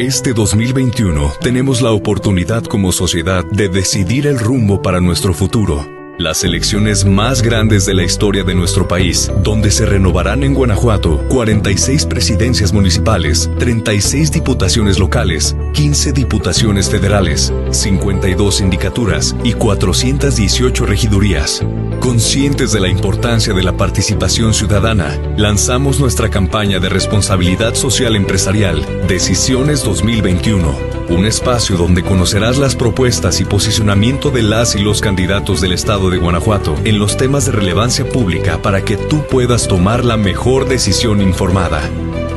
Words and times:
Este 0.00 0.32
2021 0.32 1.34
tenemos 1.42 1.82
la 1.82 1.92
oportunidad 1.92 2.64
como 2.64 2.90
sociedad 2.90 3.44
de 3.44 3.68
decidir 3.68 4.26
el 4.26 4.38
rumbo 4.38 4.80
para 4.80 4.98
nuestro 4.98 5.34
futuro 5.34 5.99
las 6.20 6.44
elecciones 6.44 7.06
más 7.06 7.40
grandes 7.40 7.86
de 7.86 7.94
la 7.94 8.02
historia 8.02 8.44
de 8.44 8.54
nuestro 8.54 8.86
país, 8.86 9.32
donde 9.42 9.70
se 9.70 9.86
renovarán 9.86 10.42
en 10.44 10.52
Guanajuato 10.52 11.18
46 11.28 12.04
presidencias 12.06 12.74
municipales, 12.74 13.50
36 13.58 14.30
diputaciones 14.30 14.98
locales, 14.98 15.56
15 15.72 16.12
diputaciones 16.12 16.90
federales, 16.90 17.52
52 17.70 18.56
sindicaturas 18.56 19.34
y 19.44 19.54
418 19.54 20.84
regidurías. 20.84 21.64
Conscientes 22.00 22.72
de 22.72 22.80
la 22.80 22.88
importancia 22.88 23.54
de 23.54 23.62
la 23.62 23.76
participación 23.76 24.52
ciudadana, 24.52 25.18
lanzamos 25.38 26.00
nuestra 26.00 26.28
campaña 26.28 26.80
de 26.80 26.90
responsabilidad 26.90 27.74
social 27.74 28.14
empresarial, 28.14 28.84
Decisiones 29.08 29.82
2021 29.84 31.00
un 31.10 31.26
espacio 31.26 31.76
donde 31.76 32.04
conocerás 32.04 32.56
las 32.56 32.76
propuestas 32.76 33.40
y 33.40 33.44
posicionamiento 33.44 34.30
de 34.30 34.42
las 34.42 34.76
y 34.76 34.78
los 34.78 35.00
candidatos 35.00 35.60
del 35.60 35.72
estado 35.72 36.09
de 36.10 36.18
Guanajuato 36.18 36.76
en 36.84 36.98
los 36.98 37.16
temas 37.16 37.46
de 37.46 37.52
relevancia 37.52 38.04
pública 38.04 38.60
para 38.62 38.84
que 38.84 38.96
tú 38.96 39.24
puedas 39.30 39.68
tomar 39.68 40.04
la 40.04 40.16
mejor 40.16 40.68
decisión 40.68 41.20
informada. 41.20 41.80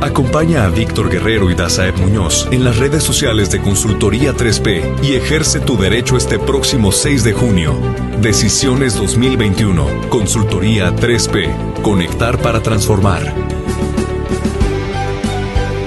Acompaña 0.02 0.66
a 0.66 0.70
Víctor 0.70 1.10
Guerrero 1.10 1.50
y 1.50 1.56
Dazaeb 1.56 1.98
Muñoz 1.98 2.48
en 2.52 2.64
las 2.64 2.78
redes 2.78 3.04
sociales 3.04 3.52
de 3.52 3.62
Consultoría 3.62 4.34
3P 4.34 5.02
y 5.04 5.16
ejerce 5.16 5.60
tu 5.60 5.78
derecho 5.78 6.18
este 6.18 6.40
próximo 6.40 6.92
6 6.92 7.24
de 7.24 7.34
junio. 7.34 7.74
Decisiones 8.22 8.96
2021. 8.96 10.10
Consultoría 10.10 10.92
3P. 10.92 11.82
Conectar 11.82 12.38
para 12.40 12.62
transformar. 12.62 13.34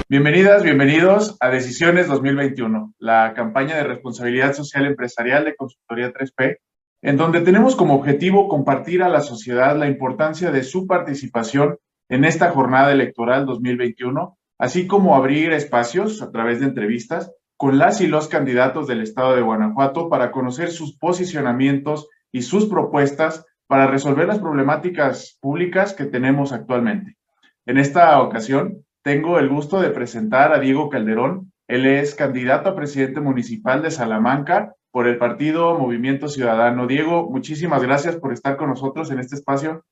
Bienvenidas, 0.09 0.63
bienvenidos 0.63 1.35
a 1.41 1.49
Decisiones 1.49 2.07
2021, 2.07 2.93
la 2.97 3.33
campaña 3.35 3.75
de 3.75 3.83
responsabilidad 3.83 4.53
social 4.53 4.85
empresarial 4.85 5.43
de 5.43 5.53
Consultoría 5.53 6.13
3P, 6.13 6.59
en 7.01 7.17
donde 7.17 7.41
tenemos 7.41 7.75
como 7.75 7.95
objetivo 7.95 8.47
compartir 8.47 9.03
a 9.03 9.09
la 9.09 9.21
sociedad 9.21 9.77
la 9.77 9.87
importancia 9.87 10.51
de 10.51 10.63
su 10.63 10.87
participación 10.87 11.77
en 12.09 12.25
esta 12.25 12.51
jornada 12.51 12.91
electoral 12.91 13.45
2021, 13.45 14.37
así 14.57 14.87
como 14.87 15.15
abrir 15.15 15.53
espacios 15.53 16.21
a 16.21 16.31
través 16.31 16.59
de 16.59 16.67
entrevistas 16.67 17.31
con 17.57 17.77
las 17.77 18.01
y 18.01 18.07
los 18.07 18.27
candidatos 18.27 18.87
del 18.87 19.01
estado 19.01 19.35
de 19.35 19.41
Guanajuato 19.41 20.09
para 20.09 20.31
conocer 20.31 20.69
sus 20.69 20.97
posicionamientos 20.97 22.07
y 22.31 22.43
sus 22.43 22.67
propuestas 22.67 23.45
para 23.67 23.87
resolver 23.87 24.27
las 24.27 24.39
problemáticas 24.39 25.37
públicas 25.41 25.93
que 25.93 26.05
tenemos 26.05 26.53
actualmente. 26.53 27.17
En 27.65 27.77
esta 27.77 28.21
ocasión, 28.21 28.85
tengo 29.03 29.39
el 29.39 29.49
gusto 29.49 29.81
de 29.81 29.89
presentar 29.89 30.53
a 30.53 30.59
Diego 30.59 30.89
Calderón. 30.89 31.51
Él 31.67 31.85
es 31.85 32.15
candidato 32.15 32.69
a 32.69 32.75
presidente 32.75 33.19
municipal 33.19 33.81
de 33.81 33.91
Salamanca 33.91 34.73
por 34.97 35.07
el 35.07 35.19
partido 35.19 35.77
Movimiento 35.77 36.27
Ciudadano. 36.27 36.87
Diego, 36.87 37.29
muchísimas 37.29 37.83
gracias 37.83 38.15
por 38.15 38.33
estar 38.33 38.57
con 38.57 38.71
nosotros 38.71 39.11
en 39.11 39.19
este 39.19 39.35
espacio. 39.35 39.85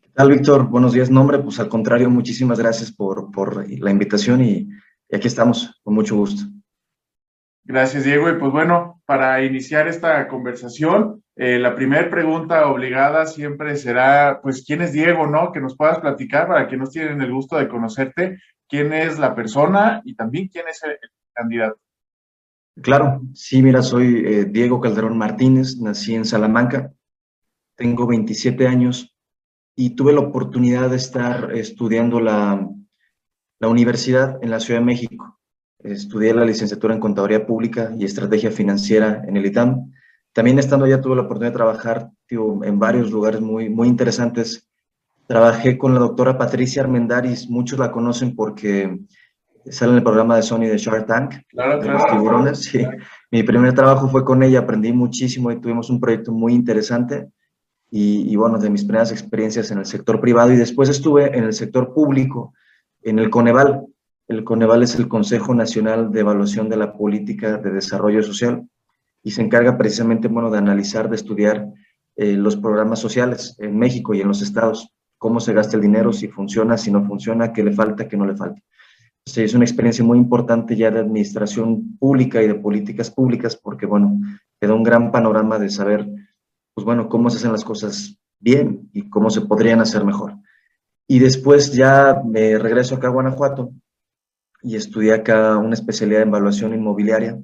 ¿Qué 0.00 0.08
tal, 0.14 0.30
Víctor? 0.30 0.66
Buenos 0.66 0.94
días. 0.94 1.10
Nombre, 1.10 1.40
pues 1.40 1.60
al 1.60 1.68
contrario, 1.68 2.08
muchísimas 2.08 2.58
gracias 2.58 2.90
por, 2.90 3.30
por 3.30 3.68
la 3.68 3.90
invitación 3.90 4.40
y, 4.40 4.66
y 5.10 5.14
aquí 5.14 5.28
estamos, 5.28 5.78
con 5.84 5.92
mucho 5.92 6.16
gusto. 6.16 6.42
Gracias, 7.64 8.04
Diego. 8.04 8.30
Y 8.30 8.38
pues 8.38 8.50
bueno, 8.50 9.02
para 9.04 9.44
iniciar 9.44 9.88
esta 9.88 10.26
conversación, 10.26 11.22
eh, 11.36 11.58
la 11.58 11.74
primera 11.74 12.08
pregunta 12.08 12.66
obligada 12.68 13.26
siempre 13.26 13.76
será, 13.76 14.40
pues, 14.42 14.64
¿quién 14.66 14.80
es 14.80 14.94
Diego, 14.94 15.26
no? 15.26 15.52
Que 15.52 15.60
nos 15.60 15.76
puedas 15.76 15.98
platicar 15.98 16.48
para 16.48 16.66
quienes 16.66 16.88
tienen 16.88 17.20
el 17.20 17.30
gusto 17.30 17.58
de 17.58 17.68
conocerte, 17.68 18.38
quién 18.70 18.94
es 18.94 19.18
la 19.18 19.34
persona 19.34 20.00
y 20.02 20.16
también 20.16 20.48
quién 20.48 20.66
es 20.66 20.82
el, 20.82 20.96
candidato. 21.34 21.78
Claro, 22.82 23.22
sí, 23.34 23.62
mira, 23.62 23.82
soy 23.82 24.24
eh, 24.26 24.44
Diego 24.46 24.80
Calderón 24.80 25.16
Martínez, 25.16 25.76
nací 25.78 26.14
en 26.14 26.24
Salamanca, 26.24 26.92
tengo 27.76 28.06
27 28.06 28.66
años 28.66 29.14
y 29.76 29.90
tuve 29.90 30.12
la 30.12 30.20
oportunidad 30.20 30.90
de 30.90 30.96
estar 30.96 31.52
estudiando 31.54 32.20
la, 32.20 32.68
la 33.60 33.68
universidad 33.68 34.38
en 34.42 34.50
la 34.50 34.60
Ciudad 34.60 34.80
de 34.80 34.86
México. 34.86 35.38
Estudié 35.78 36.34
la 36.34 36.44
licenciatura 36.44 36.94
en 36.94 37.00
Contaduría 37.00 37.46
Pública 37.46 37.92
y 37.96 38.04
Estrategia 38.04 38.50
Financiera 38.50 39.22
en 39.26 39.36
el 39.36 39.46
ITAM 39.46 39.92
también 40.34 40.58
estando 40.58 40.84
allá 40.84 41.00
tuve 41.00 41.14
la 41.14 41.22
oportunidad 41.22 41.52
de 41.52 41.56
trabajar 41.56 42.10
en 42.28 42.78
varios 42.80 43.12
lugares 43.12 43.40
muy, 43.40 43.68
muy 43.68 43.86
interesantes. 43.86 44.68
Trabajé 45.28 45.78
con 45.78 45.94
la 45.94 46.00
doctora 46.00 46.36
Patricia 46.36 46.82
Armendaris, 46.82 47.48
muchos 47.48 47.78
la 47.78 47.92
conocen 47.92 48.34
porque 48.34 48.98
sale 49.70 49.92
en 49.92 49.98
el 49.98 50.04
programa 50.04 50.36
de 50.36 50.42
Sony 50.42 50.66
de 50.66 50.78
Shark 50.78 51.06
Tank, 51.06 51.34
claro, 51.48 51.80
de 51.80 51.88
los 51.88 52.06
tiburones. 52.06 52.58
Sí. 52.60 52.84
Mi 53.30 53.42
primer 53.42 53.72
trabajo 53.74 54.08
fue 54.08 54.24
con 54.24 54.42
ella, 54.42 54.60
aprendí 54.60 54.92
muchísimo 54.92 55.50
y 55.50 55.60
tuvimos 55.60 55.90
un 55.90 56.00
proyecto 56.00 56.32
muy 56.32 56.54
interesante. 56.54 57.28
Y, 57.90 58.32
y, 58.32 58.36
bueno, 58.36 58.58
de 58.58 58.70
mis 58.70 58.84
primeras 58.84 59.12
experiencias 59.12 59.70
en 59.70 59.78
el 59.78 59.86
sector 59.86 60.20
privado 60.20 60.52
y 60.52 60.56
después 60.56 60.88
estuve 60.88 61.36
en 61.36 61.44
el 61.44 61.52
sector 61.52 61.94
público, 61.94 62.52
en 63.02 63.20
el 63.20 63.30
Coneval. 63.30 63.86
El 64.26 64.42
Coneval 64.42 64.82
es 64.82 64.96
el 64.96 65.06
Consejo 65.06 65.54
Nacional 65.54 66.10
de 66.10 66.20
Evaluación 66.20 66.68
de 66.68 66.76
la 66.76 66.92
Política 66.92 67.58
de 67.58 67.70
Desarrollo 67.70 68.22
Social 68.22 68.68
y 69.22 69.30
se 69.30 69.42
encarga 69.42 69.78
precisamente, 69.78 70.28
bueno, 70.28 70.50
de 70.50 70.58
analizar, 70.58 71.08
de 71.08 71.16
estudiar 71.16 71.68
eh, 72.16 72.34
los 72.34 72.56
programas 72.56 73.00
sociales 73.00 73.56
en 73.58 73.78
México 73.78 74.14
y 74.14 74.20
en 74.20 74.28
los 74.28 74.42
estados, 74.42 74.94
cómo 75.18 75.40
se 75.40 75.52
gasta 75.52 75.76
el 75.76 75.82
dinero, 75.82 76.12
si 76.12 76.28
funciona, 76.28 76.76
si 76.76 76.92
no 76.92 77.04
funciona, 77.04 77.52
qué 77.52 77.64
le 77.64 77.72
falta, 77.72 78.06
qué 78.06 78.16
no 78.16 78.26
le 78.26 78.36
falta. 78.36 78.60
Es 79.26 79.54
una 79.54 79.64
experiencia 79.64 80.04
muy 80.04 80.18
importante 80.18 80.76
ya 80.76 80.90
de 80.90 81.00
administración 81.00 81.96
pública 81.98 82.42
y 82.42 82.48
de 82.48 82.54
políticas 82.54 83.10
públicas, 83.10 83.56
porque, 83.56 83.86
bueno, 83.86 84.20
te 84.58 84.66
da 84.66 84.74
un 84.74 84.82
gran 84.82 85.10
panorama 85.10 85.58
de 85.58 85.70
saber, 85.70 86.06
pues, 86.74 86.84
bueno, 86.84 87.08
cómo 87.08 87.30
se 87.30 87.38
hacen 87.38 87.52
las 87.52 87.64
cosas 87.64 88.18
bien 88.38 88.90
y 88.92 89.08
cómo 89.08 89.30
se 89.30 89.40
podrían 89.40 89.80
hacer 89.80 90.04
mejor. 90.04 90.36
Y 91.08 91.18
después 91.18 91.72
ya 91.72 92.20
me 92.24 92.58
regreso 92.58 92.94
acá 92.94 93.08
a 93.08 93.10
Guanajuato 93.10 93.72
y 94.62 94.76
estudié 94.76 95.14
acá 95.14 95.56
una 95.58 95.74
especialidad 95.74 96.22
en 96.22 96.28
evaluación 96.28 96.74
inmobiliaria 96.74 97.38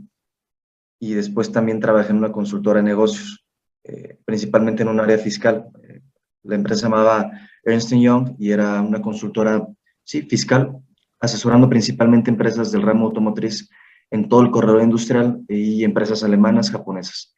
y 0.98 1.14
después 1.14 1.50
también 1.52 1.80
trabajé 1.80 2.10
en 2.10 2.18
una 2.18 2.32
consultora 2.32 2.80
de 2.80 2.84
negocios, 2.84 3.44
eh, 3.84 4.18
principalmente 4.24 4.82
en 4.82 4.88
un 4.88 5.00
área 5.00 5.18
fiscal. 5.18 5.70
Eh, 5.82 6.02
la 6.42 6.54
empresa 6.54 6.80
se 6.80 6.86
llamaba 6.86 7.30
Ernst 7.64 7.92
Young 7.92 8.36
y 8.38 8.50
era 8.50 8.80
una 8.80 9.00
consultora 9.02 9.66
sí, 10.04 10.22
fiscal, 10.22 10.82
asesorando 11.20 11.68
principalmente 11.68 12.30
empresas 12.30 12.72
del 12.72 12.82
ramo 12.82 13.06
automotriz 13.06 13.68
en 14.10 14.28
todo 14.28 14.42
el 14.42 14.50
corredor 14.50 14.82
industrial 14.82 15.42
y 15.48 15.84
empresas 15.84 16.24
alemanas, 16.24 16.70
japonesas. 16.70 17.34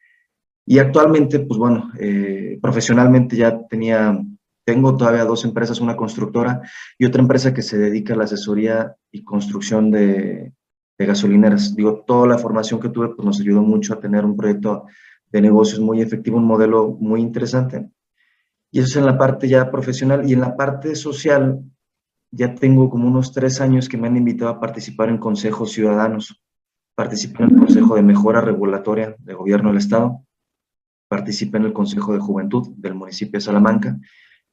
Y 0.65 0.79
actualmente, 0.79 1.39
pues 1.39 1.59
bueno, 1.59 1.91
eh, 1.99 2.57
profesionalmente 2.61 3.35
ya 3.35 3.67
tenía, 3.67 4.17
tengo 4.65 4.95
todavía 4.95 5.25
dos 5.25 5.43
empresas, 5.43 5.81
una 5.81 5.95
constructora 5.95 6.61
y 6.97 7.05
otra 7.05 7.21
empresa 7.21 7.53
que 7.53 7.61
se 7.61 7.77
dedica 7.77 8.13
a 8.13 8.17
la 8.17 8.23
asesoría 8.23 8.95
y 9.11 9.23
construcción 9.23 9.91
de, 9.91 10.53
de 10.97 11.05
gasolineras. 11.05 11.75
Digo, 11.75 12.03
toda 12.07 12.27
la 12.27 12.37
formación 12.37 12.79
que 12.79 12.89
tuve 12.89 13.09
pues, 13.09 13.25
nos 13.25 13.41
ayudó 13.41 13.61
mucho 13.61 13.93
a 13.93 13.99
tener 13.99 14.23
un 14.23 14.37
proyecto 14.37 14.85
de 15.31 15.41
negocios 15.41 15.79
muy 15.79 16.01
efectivo, 16.01 16.37
un 16.37 16.45
modelo 16.45 16.95
muy 16.99 17.19
interesante. 17.19 17.89
Y 18.71 18.79
eso 18.79 18.87
es 18.87 18.95
en 18.95 19.05
la 19.05 19.17
parte 19.17 19.47
ya 19.47 19.69
profesional. 19.69 20.27
Y 20.27 20.33
en 20.33 20.41
la 20.41 20.55
parte 20.55 20.95
social, 20.95 21.59
ya 22.35 22.55
tengo 22.55 22.89
como 22.89 23.07
unos 23.07 23.31
tres 23.31 23.61
años 23.61 23.87
que 23.87 23.97
me 23.97 24.07
han 24.07 24.17
invitado 24.17 24.49
a 24.49 24.59
participar 24.59 25.09
en 25.09 25.17
consejos 25.17 25.71
ciudadanos. 25.71 26.41
Participé 26.95 27.43
en 27.43 27.51
el 27.51 27.57
Consejo 27.57 27.95
de 27.95 28.03
Mejora 28.03 28.41
Regulatoria 28.41 29.15
de 29.19 29.33
Gobierno 29.33 29.69
del 29.69 29.77
Estado. 29.77 30.23
Participé 31.07 31.57
en 31.57 31.65
el 31.65 31.73
Consejo 31.73 32.13
de 32.13 32.19
Juventud 32.19 32.69
del 32.75 32.95
municipio 32.95 33.37
de 33.37 33.41
Salamanca 33.41 33.97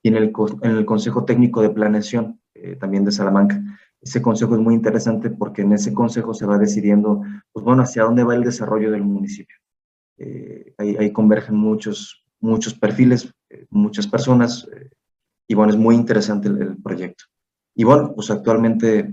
y 0.03 0.09
en 0.09 0.17
el, 0.17 0.33
en 0.63 0.71
el 0.71 0.85
Consejo 0.85 1.25
Técnico 1.25 1.63
de 1.63 1.71
Planeación 1.71 2.41
eh, 2.55 2.77
también 2.77 3.05
de 3.05 3.13
Salamanca. 3.13 3.63
Ese 4.01 4.23
consejo 4.23 4.55
es 4.55 4.61
muy 4.61 4.75
interesante 4.75 5.31
porque 5.31 5.63
en 5.63 5.73
ese 5.73 5.93
consejo 5.93 6.33
se 6.33 6.47
va 6.47 6.59
decidiendo, 6.59 7.23
pues 7.53 7.65
bueno, 7.65 7.83
hacia 7.83 8.05
dónde 8.05 8.25
va 8.25 8.35
el 8.35 8.45
desarrollo 8.45 8.91
del 8.91 9.03
municipio. 9.03 9.57
Eh, 10.17 10.75
ahí, 10.77 11.13
convergen 11.13 11.57
muchos, 11.57 12.25
muchos 12.41 12.75
perfiles, 12.75 13.33
eh, 13.49 13.67
muchas 13.71 14.07
personas, 14.07 14.69
eh, 14.75 14.91
y 15.49 15.55
bueno, 15.55 15.73
es 15.73 15.79
muy 15.79 15.95
interesante 15.95 16.49
el, 16.49 16.77
proyecto. 16.83 17.25
Y 17.81 17.85
bueno, 17.85 18.13
pues 18.15 18.31
actualmente 18.31 19.11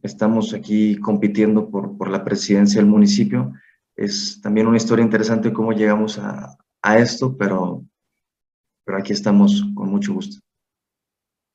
estamos 0.00 0.54
aquí 0.54 0.96
compitiendo 1.00 1.68
por, 1.68 1.98
por 1.98 2.08
la 2.08 2.22
presidencia 2.22 2.80
del 2.80 2.88
municipio. 2.88 3.52
Es 3.96 4.40
también 4.40 4.68
una 4.68 4.76
historia 4.76 5.04
interesante 5.04 5.52
cómo 5.52 5.72
llegamos 5.72 6.16
a, 6.16 6.56
a 6.82 6.98
esto, 6.98 7.36
pero, 7.36 7.84
pero 8.84 8.96
aquí 8.96 9.12
estamos 9.12 9.66
con 9.74 9.90
mucho 9.90 10.14
gusto. 10.14 10.38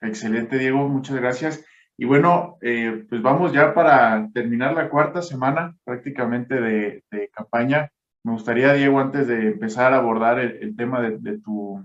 Excelente, 0.02 0.58
Diego, 0.58 0.90
muchas 0.90 1.16
gracias. 1.16 1.64
Y 1.96 2.04
bueno, 2.04 2.58
eh, 2.60 3.06
pues 3.08 3.22
vamos 3.22 3.54
ya 3.54 3.74
para 3.74 4.30
terminar 4.34 4.74
la 4.74 4.90
cuarta 4.90 5.22
semana 5.22 5.78
prácticamente 5.86 6.60
de, 6.60 7.30
campaña. 7.32 7.90
Me 8.26 8.34
gustaría, 8.34 8.74
Diego, 8.74 9.00
antes 9.00 9.26
de 9.28 9.52
empezar 9.52 9.94
a 9.94 10.00
abordar 10.00 10.40
el, 10.40 10.76
tema 10.76 11.00
de, 11.00 11.38
tu, 11.38 11.82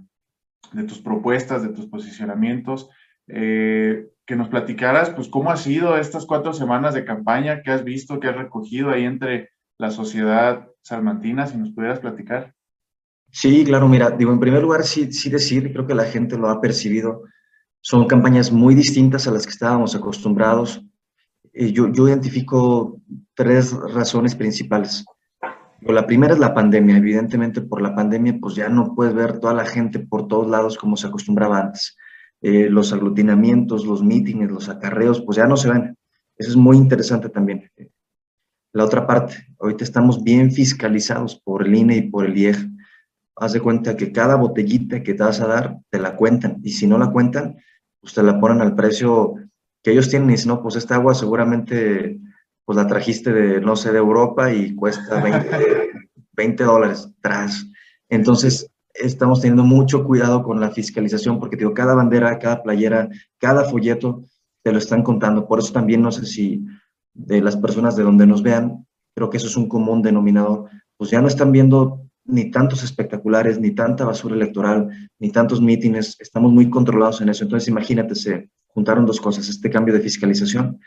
de 0.73 0.82
tus 0.82 0.99
propuestas, 1.00 1.62
de 1.62 1.69
tus 1.69 1.87
posicionamientos, 1.87 2.91
eh, 3.29 4.08
que 4.30 4.36
nos 4.36 4.48
platicaras, 4.48 5.10
pues, 5.10 5.26
cómo 5.26 5.50
ha 5.50 5.56
sido 5.56 5.96
estas 5.96 6.24
cuatro 6.24 6.52
semanas 6.52 6.94
de 6.94 7.04
campaña, 7.04 7.62
qué 7.64 7.72
has 7.72 7.82
visto, 7.82 8.20
qué 8.20 8.28
has 8.28 8.36
recogido 8.36 8.90
ahí 8.90 9.04
entre 9.04 9.50
la 9.76 9.90
sociedad 9.90 10.68
salmantina, 10.82 11.48
si 11.48 11.58
nos 11.58 11.72
pudieras 11.72 11.98
platicar. 11.98 12.54
Sí, 13.32 13.64
claro, 13.64 13.88
mira, 13.88 14.10
digo, 14.10 14.30
en 14.30 14.38
primer 14.38 14.62
lugar, 14.62 14.84
sí, 14.84 15.12
sí 15.12 15.30
decir, 15.30 15.72
creo 15.72 15.84
que 15.84 15.96
la 15.96 16.04
gente 16.04 16.38
lo 16.38 16.48
ha 16.48 16.60
percibido, 16.60 17.24
son 17.80 18.06
campañas 18.06 18.52
muy 18.52 18.76
distintas 18.76 19.26
a 19.26 19.32
las 19.32 19.46
que 19.46 19.52
estábamos 19.52 19.96
acostumbrados. 19.96 20.80
Eh, 21.52 21.72
yo, 21.72 21.90
yo 21.92 22.06
identifico 22.06 23.00
tres 23.34 23.72
razones 23.72 24.36
principales. 24.36 25.04
La 25.80 26.06
primera 26.06 26.34
es 26.34 26.38
la 26.38 26.54
pandemia. 26.54 26.98
Evidentemente, 26.98 27.62
por 27.62 27.82
la 27.82 27.96
pandemia, 27.96 28.38
pues 28.40 28.54
ya 28.54 28.68
no 28.68 28.94
puedes 28.94 29.12
ver 29.12 29.40
toda 29.40 29.54
la 29.54 29.66
gente 29.66 29.98
por 29.98 30.28
todos 30.28 30.46
lados 30.46 30.78
como 30.78 30.96
se 30.96 31.08
acostumbraba 31.08 31.58
antes. 31.58 31.96
Eh, 32.42 32.69
los 32.70 32.92
aglutinamientos, 32.92 33.84
los 33.84 34.02
mítines, 34.02 34.50
los 34.50 34.69
acarreos, 34.69 35.20
pues 35.20 35.37
ya 35.37 35.46
no 35.46 35.56
se 35.56 35.70
ven. 35.70 35.96
Eso 36.37 36.50
es 36.50 36.56
muy 36.56 36.76
interesante 36.76 37.28
también. 37.28 37.70
La 38.72 38.84
otra 38.84 39.06
parte, 39.06 39.48
ahorita 39.58 39.84
estamos 39.84 40.22
bien 40.22 40.52
fiscalizados 40.52 41.37
por 41.37 41.66
el 41.66 41.75
INE 41.75 41.96
y 41.96 42.02
por 42.10 42.25
el 42.25 42.38
IEG. 42.38 42.56
Haz 43.37 43.52
de 43.52 43.60
cuenta 43.60 43.96
que 43.96 44.12
cada 44.12 44.37
botellita 44.37 45.02
que 45.02 45.14
te 45.14 45.22
vas 45.22 45.40
a 45.40 45.46
dar, 45.46 45.78
te 45.90 45.98
la 45.98 46.16
cuentan. 46.16 46.60
Y 46.62 46.70
si 46.72 46.87
no 46.87 46.96
la 46.98 47.10
cuentan, 47.10 47.56
pues 48.00 48.14
te 48.14 48.22
la 48.22 48.40
ponen 48.40 48.60
al 48.60 48.75
precio 48.75 49.34
que 49.82 49.92
ellos 49.92 50.08
tienen. 50.08 50.31
Y 50.31 50.37
si 50.37 50.48
no, 50.48 50.62
pues 50.62 50.76
esta 50.76 50.94
agua 50.94 51.14
seguramente 51.14 52.20
pues 52.70 52.76
la 52.76 52.87
trajiste 52.87 53.32
de, 53.32 53.60
no 53.60 53.75
sé, 53.75 53.90
de 53.90 53.98
Europa 53.98 54.52
y 54.52 54.76
cuesta 54.76 55.20
20, 56.37 56.64
dólares 56.64 57.12
tras. 57.20 57.66
Entonces, 58.08 58.69
estamos 58.94 59.40
teniendo 59.40 59.64
mucho 59.64 60.04
cuidado 60.04 60.42
con 60.42 60.60
la 60.60 60.70
fiscalización 60.70 61.38
porque, 61.38 61.56
digo, 61.56 61.75
cada 61.75 61.94
bandera, 61.94 62.38
cada 62.38 62.62
playera, 62.62 63.08
cada 63.38 63.64
folleto 63.64 64.25
te 64.62 64.72
lo 64.72 64.78
están 64.78 65.02
contando. 65.02 65.46
Por 65.46 65.58
eso 65.58 65.72
también 65.72 66.02
no 66.02 66.12
sé 66.12 66.26
si 66.26 66.64
de 67.14 67.40
las 67.40 67.56
personas 67.56 67.96
de 67.96 68.02
donde 68.02 68.26
nos 68.26 68.42
vean, 68.42 68.87
creo 69.14 69.31
que 69.31 69.37
eso 69.37 69.46
es 69.46 69.56
un 69.56 69.69
común 69.69 70.02
denominador, 70.02 70.69
pues 70.96 71.10
ya 71.10 71.20
no 71.20 71.28
están 71.28 71.52
viendo 71.52 72.02
ni 72.25 72.50
tantos 72.50 72.84
espectaculares, 72.84 73.58
ni 73.58 73.72
tanta 73.72 74.04
basura 74.04 74.37
electoral, 74.37 74.88
ni 75.19 75.32
tantos 75.32 75.60
mítines, 75.60 76.16
estamos 76.20 76.52
muy 76.52 76.70
controlados 76.70 77.20
en 77.20 77.31
eso. 77.31 77.44
Entonces, 77.44 77.69
imagínate, 77.69 78.14
se 78.14 78.50
juntaron 78.66 79.06
dos 79.06 79.20
cosas, 79.20 79.48
este 79.48 79.70
cambio 79.70 79.94
de 79.94 80.00
fiscalización 80.00 80.78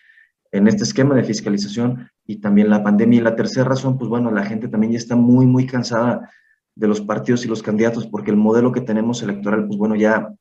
en 0.53 0.67
este 0.67 0.83
esquema 0.83 1.15
de 1.15 1.23
fiscalización 1.23 2.07
y 2.25 2.37
también 2.37 2.69
la 2.69 2.83
pandemia. 2.83 3.19
Y 3.19 3.23
la 3.23 3.35
tercera 3.35 3.67
razón, 3.67 3.97
pues 3.97 4.07
bueno, 4.07 4.31
la 4.31 4.45
gente 4.45 4.67
también 4.67 4.93
ya 4.93 4.99
está 4.99 5.15
muy, 5.15 5.47
muy 5.47 5.65
cansada 5.65 6.29
de 6.75 6.87
los 6.87 7.01
partidos 7.01 7.45
y 7.45 7.47
los 7.47 7.61
candidatos 7.61 8.07
porque 8.07 8.31
el 8.31 8.37
modelo 8.37 8.71
que 8.71 8.81
tenemos 8.81 9.21
electoral, 9.21 9.67
pues 9.67 9.77
bueno, 9.77 9.95
ya 9.95 10.33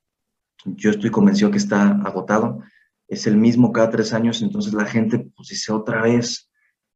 yo 0.65 0.91
estoy 0.91 1.11
convencido 1.11 1.51
que 1.51 1.59
está 1.59 1.91
agotado. 2.05 2.61
Es 3.09 3.27
el 3.27 3.37
mismo 3.37 3.73
cada 3.73 3.91
tres 3.91 4.13
años, 4.13 4.43
entonces 4.43 4.73
la 4.73 4.87
gente 4.87 5.31
pues 5.37 5.49
dice 5.49 5.73
otra 5.73 6.03
vez 6.03 6.51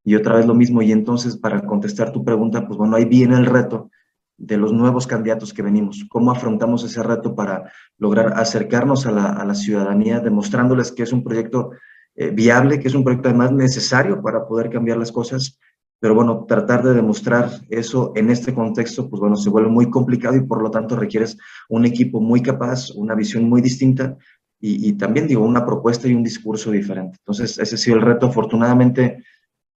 y 0.05 0.15
otra 0.15 0.37
vez 0.37 0.47
lo 0.47 0.55
mismo. 0.55 0.83
Y 0.83 0.93
entonces 0.93 1.37
para 1.37 1.63
contestar 1.67 2.13
tu 2.13 2.25
pregunta, 2.25 2.67
pues 2.67 2.79
bueno, 2.79 2.97
ahí 2.97 3.05
viene 3.05 3.37
el 3.37 3.47
reto 3.47 3.91
de 4.39 4.57
los 4.57 4.73
nuevos 4.73 5.07
candidatos 5.07 5.53
que 5.53 5.63
venimos. 5.63 6.05
¿Cómo 6.09 6.31
afrontamos 6.31 6.85
ese 6.85 7.03
reto 7.03 7.35
para 7.35 7.71
lograr 7.99 8.35
acercarnos 8.39 9.07
a 9.07 9.11
la, 9.13 9.55
ciudadanía, 9.55 10.21
demostrándoles 10.21 10.93
que 10.93 11.03
es 11.03 11.13
un 11.13 11.25
proyecto 11.25 11.71
eh, 12.15 12.31
viable, 12.31 12.79
que 12.79 12.89
es 12.89 12.95
un 12.95 13.05
proyecto 13.05 13.29
además 13.29 13.53
necesario 13.53 14.23
para 14.23 14.47
poder 14.47 14.71
cambiar 14.71 14.99
las 14.99 15.13
cosas, 15.13 15.59
pero 15.99 16.15
bueno, 16.15 16.45
tratar 16.47 16.83
de 16.83 16.95
demostrar 16.95 17.51
eso 17.71 18.13
en 18.17 18.31
este 18.31 18.53
contexto, 18.53 19.09
pues 19.09 19.21
bueno, 19.21 19.37
se 19.37 19.51
vuelve 19.51 19.71
muy 19.71 19.91
complicado 19.91 20.37
y 20.37 20.43
por 20.43 20.63
lo 20.63 20.71
tanto 20.71 20.97
requieres 20.97 21.39
un 21.69 21.87
equipo 21.87 22.21
muy 22.21 22.43
capaz, 22.43 22.91
una 22.91 23.15
visión 23.15 23.49
muy 23.49 23.63
distinta 23.63 24.17
y, 24.59 24.95
también 24.95 25.29
digo, 25.29 25.45
una 25.45 25.65
propuesta 25.65 26.09
y 26.09 26.15
un 26.15 26.25
discurso 26.25 26.71
diferente. 26.71 27.19
Entonces, 27.21 27.59
ese 27.59 27.75
ha 27.75 27.79
sido 27.79 27.97
el 27.99 28.03
reto. 28.03 28.27
Afortunadamente, 28.27 29.23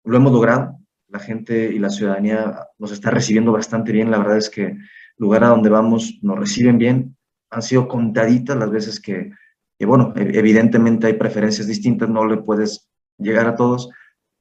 lo 0.04 0.16
hemos 0.16 0.32
logrado. 0.32 0.78
La 1.08 1.18
gente 1.18 1.70
y 1.72 1.78
la 1.78 1.90
ciudadanía 1.90 2.68
nos 2.78 2.92
está 2.92 3.10
recibiendo 3.10 3.52
bastante 3.52 3.92
bien. 3.92 4.10
La 4.10 4.18
verdad 4.18 4.38
es 4.38 4.48
que 4.48 4.78
lugar 5.16 5.44
a 5.44 5.48
donde 5.48 5.68
vamos 5.68 6.18
nos 6.22 6.38
reciben 6.38 6.78
bien. 6.78 7.16
Han 7.50 7.62
sido 7.62 7.88
contaditas 7.88 8.56
las 8.56 8.70
veces 8.70 9.00
que, 9.00 9.32
y 9.78 9.84
bueno, 9.84 10.12
evidentemente 10.16 11.06
hay 11.06 11.14
preferencias 11.14 11.66
distintas, 11.66 12.08
no 12.08 12.24
le 12.26 12.38
puedes 12.38 12.88
llegar 13.18 13.46
a 13.46 13.56
todos, 13.56 13.90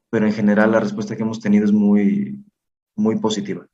pero 0.09 0.25
en 0.25 0.33
general 0.33 0.71
la 0.71 0.80
respuesta 0.80 1.15
que 1.15 1.24
hemos 1.24 1.39
tenido 1.39 1.65
es 1.65 1.71
muy, 1.71 2.44
muy 2.95 3.18
positiva. 3.18 3.65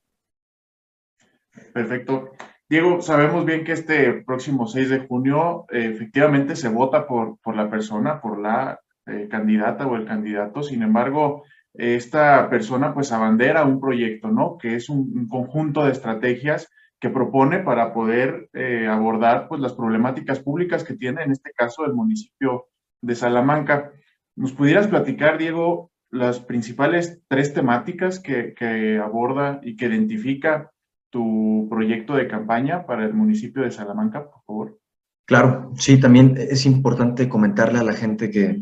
Perfecto. 1.73 2.31
Diego, 2.69 3.01
sabemos 3.01 3.45
bien 3.45 3.63
que 3.63 3.73
este 3.73 4.13
próximo 4.23 4.67
6 4.67 4.89
de 4.89 4.99
junio 5.07 5.65
eh, 5.69 5.91
efectivamente 5.93 6.55
se 6.55 6.69
vota 6.69 7.05
por, 7.05 7.37
por 7.39 7.55
la 7.55 7.69
persona, 7.69 8.19
por 8.21 8.39
la 8.39 8.79
eh, 9.05 9.27
candidata 9.29 9.85
o 9.85 9.95
el 9.95 10.05
candidato. 10.05 10.63
Sin 10.63 10.81
embargo, 10.81 11.43
esta 11.73 12.49
persona 12.49 12.93
pues 12.93 13.11
abandera 13.11 13.65
un 13.65 13.79
proyecto, 13.79 14.29
¿no? 14.29 14.57
Que 14.57 14.75
es 14.75 14.89
un 14.89 15.27
conjunto 15.27 15.85
de 15.85 15.91
estrategias 15.91 16.69
que 17.03 17.09
propone 17.09 17.59
para 17.59 17.93
poder 17.93 18.49
eh, 18.53 18.87
abordar 18.87 19.49
pues, 19.49 19.59
las 19.59 19.73
problemáticas 19.73 20.39
públicas 20.39 20.85
que 20.85 20.95
tiene, 20.95 21.23
en 21.23 21.31
este 21.33 21.51
caso, 21.51 21.85
el 21.85 21.93
municipio 21.93 22.67
de 23.01 23.13
Salamanca. 23.13 23.91
¿Nos 24.37 24.53
pudieras 24.53 24.87
platicar, 24.87 25.37
Diego, 25.37 25.91
las 26.13 26.39
principales 26.39 27.21
tres 27.27 27.53
temáticas 27.53 28.19
que, 28.19 28.53
que 28.53 28.99
aborda 28.99 29.59
y 29.63 29.75
que 29.75 29.87
identifica 29.87 30.71
tu 31.09 31.67
proyecto 31.69 32.13
de 32.13 32.27
campaña 32.27 32.85
para 32.85 33.03
el 33.05 33.15
municipio 33.15 33.63
de 33.63 33.71
Salamanca, 33.71 34.29
por 34.29 34.43
favor? 34.45 34.79
Claro, 35.25 35.71
sí, 35.75 35.99
también 35.99 36.35
es 36.37 36.67
importante 36.67 37.27
comentarle 37.27 37.79
a 37.79 37.83
la 37.83 37.93
gente 37.93 38.29
que, 38.29 38.61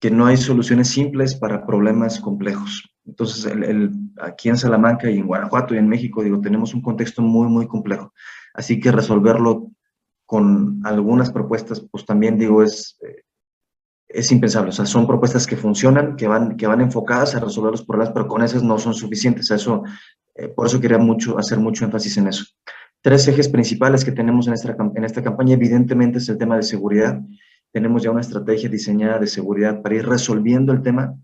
que 0.00 0.10
no 0.10 0.26
hay 0.26 0.36
soluciones 0.36 0.88
simples 0.88 1.36
para 1.36 1.64
problemas 1.64 2.18
complejos. 2.18 2.90
Entonces, 3.06 3.44
el, 3.46 3.92
aquí 4.20 4.48
en 4.48 4.56
Salamanca 4.56 5.08
y 5.08 5.18
en 5.18 5.28
Guanajuato 5.28 5.74
y 5.74 5.78
en 5.78 5.88
México, 5.88 6.24
digo, 6.24 6.40
tenemos 6.40 6.74
un 6.74 6.82
contexto 6.82 7.22
muy, 7.22 7.46
muy 7.46 7.68
complejo. 7.68 8.12
Así 8.52 8.80
que 8.80 8.90
resolverlo 8.90 9.70
con 10.26 10.80
algunas 10.84 11.30
propuestas, 11.30 11.86
pues 11.88 12.04
también 12.04 12.36
digo, 12.36 12.64
es, 12.64 12.98
eh, 13.02 13.22
es 14.08 14.32
impensable. 14.32 14.70
O 14.70 14.72
sea, 14.72 14.86
son 14.86 15.06
propuestas 15.06 15.46
que 15.46 15.56
funcionan, 15.56 16.16
que 16.16 16.26
van, 16.26 16.56
que 16.56 16.66
van 16.66 16.80
enfocadas 16.80 17.34
a 17.34 17.40
resolver 17.40 17.72
los 17.72 17.84
problemas, 17.84 18.12
pero 18.12 18.26
con 18.26 18.42
esas 18.42 18.62
no 18.62 18.78
son 18.78 18.94
suficientes. 18.94 19.50
Eso, 19.50 19.82
eh, 20.34 20.48
por 20.48 20.66
eso 20.66 20.80
quería 20.80 20.98
mucho, 20.98 21.38
hacer 21.38 21.58
mucho 21.58 21.84
énfasis 21.84 22.16
en 22.16 22.28
eso. 22.28 22.44
Tres 23.02 23.28
ejes 23.28 23.48
principales 23.48 24.04
que 24.04 24.12
tenemos 24.12 24.48
en 24.48 24.54
esta, 24.54 24.76
en 24.94 25.04
esta 25.04 25.22
campaña, 25.22 25.54
evidentemente, 25.54 26.18
es 26.18 26.28
el 26.28 26.38
tema 26.38 26.56
de 26.56 26.62
seguridad. 26.62 27.20
Tenemos 27.72 28.02
ya 28.02 28.10
una 28.10 28.22
estrategia 28.22 28.68
diseñada 28.68 29.18
de 29.18 29.26
seguridad 29.26 29.82
para 29.82 29.94
ir 29.94 30.06
resolviendo 30.06 30.72
el 30.72 30.82
tema 30.82 31.14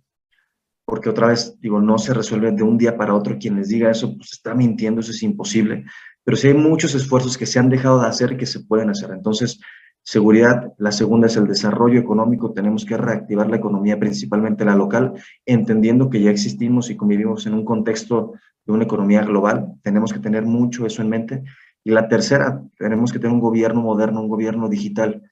porque 0.84 1.08
otra 1.08 1.28
vez, 1.28 1.58
digo, 1.60 1.80
no 1.80 1.98
se 1.98 2.12
resuelve 2.12 2.52
de 2.52 2.62
un 2.62 2.76
día 2.76 2.96
para 2.96 3.14
otro. 3.14 3.38
Quien 3.38 3.56
les 3.56 3.68
diga 3.68 3.90
eso, 3.90 4.16
pues 4.16 4.32
está 4.32 4.54
mintiendo, 4.54 5.00
eso 5.00 5.12
es 5.12 5.22
imposible. 5.22 5.84
Pero 6.22 6.36
sí 6.36 6.48
hay 6.48 6.54
muchos 6.54 6.94
esfuerzos 6.94 7.38
que 7.38 7.46
se 7.46 7.58
han 7.58 7.70
dejado 7.70 8.00
de 8.00 8.08
hacer 8.08 8.32
y 8.32 8.36
que 8.36 8.46
se 8.46 8.60
pueden 8.60 8.90
hacer. 8.90 9.10
Entonces, 9.10 9.60
seguridad, 10.04 10.74
la 10.78 10.92
segunda 10.92 11.26
es 11.26 11.36
el 11.36 11.48
desarrollo 11.48 11.98
económico. 11.98 12.52
Tenemos 12.52 12.84
que 12.84 12.96
reactivar 12.96 13.48
la 13.48 13.56
economía, 13.56 13.98
principalmente 13.98 14.64
la 14.64 14.76
local, 14.76 15.14
entendiendo 15.46 16.10
que 16.10 16.20
ya 16.20 16.30
existimos 16.30 16.90
y 16.90 16.96
convivimos 16.96 17.46
en 17.46 17.54
un 17.54 17.64
contexto 17.64 18.34
de 18.66 18.72
una 18.72 18.84
economía 18.84 19.22
global. 19.22 19.74
Tenemos 19.82 20.12
que 20.12 20.18
tener 20.18 20.44
mucho 20.44 20.86
eso 20.86 21.00
en 21.00 21.08
mente. 21.08 21.42
Y 21.82 21.90
la 21.90 22.06
tercera, 22.06 22.62
tenemos 22.78 23.12
que 23.12 23.18
tener 23.18 23.32
un 23.32 23.40
gobierno 23.40 23.80
moderno, 23.80 24.20
un 24.20 24.28
gobierno 24.28 24.68
digital. 24.68 25.22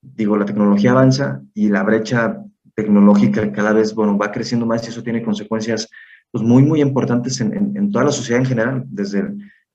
Digo, 0.00 0.36
la 0.36 0.44
tecnología 0.44 0.92
avanza 0.92 1.42
y 1.52 1.68
la 1.68 1.82
brecha 1.82 2.40
tecnológica 2.76 3.50
cada 3.52 3.72
vez, 3.72 3.94
bueno, 3.94 4.16
va 4.16 4.30
creciendo 4.30 4.64
más 4.64 4.86
y 4.86 4.90
eso 4.90 5.02
tiene 5.02 5.22
consecuencias 5.22 5.88
pues, 6.30 6.44
muy, 6.44 6.62
muy 6.62 6.80
importantes 6.80 7.40
en, 7.40 7.76
en, 7.76 7.90
toda 7.90 8.06
la 8.06 8.12
sociedad 8.12 8.40
en 8.40 8.46
general, 8.46 8.84
desde 8.86 9.22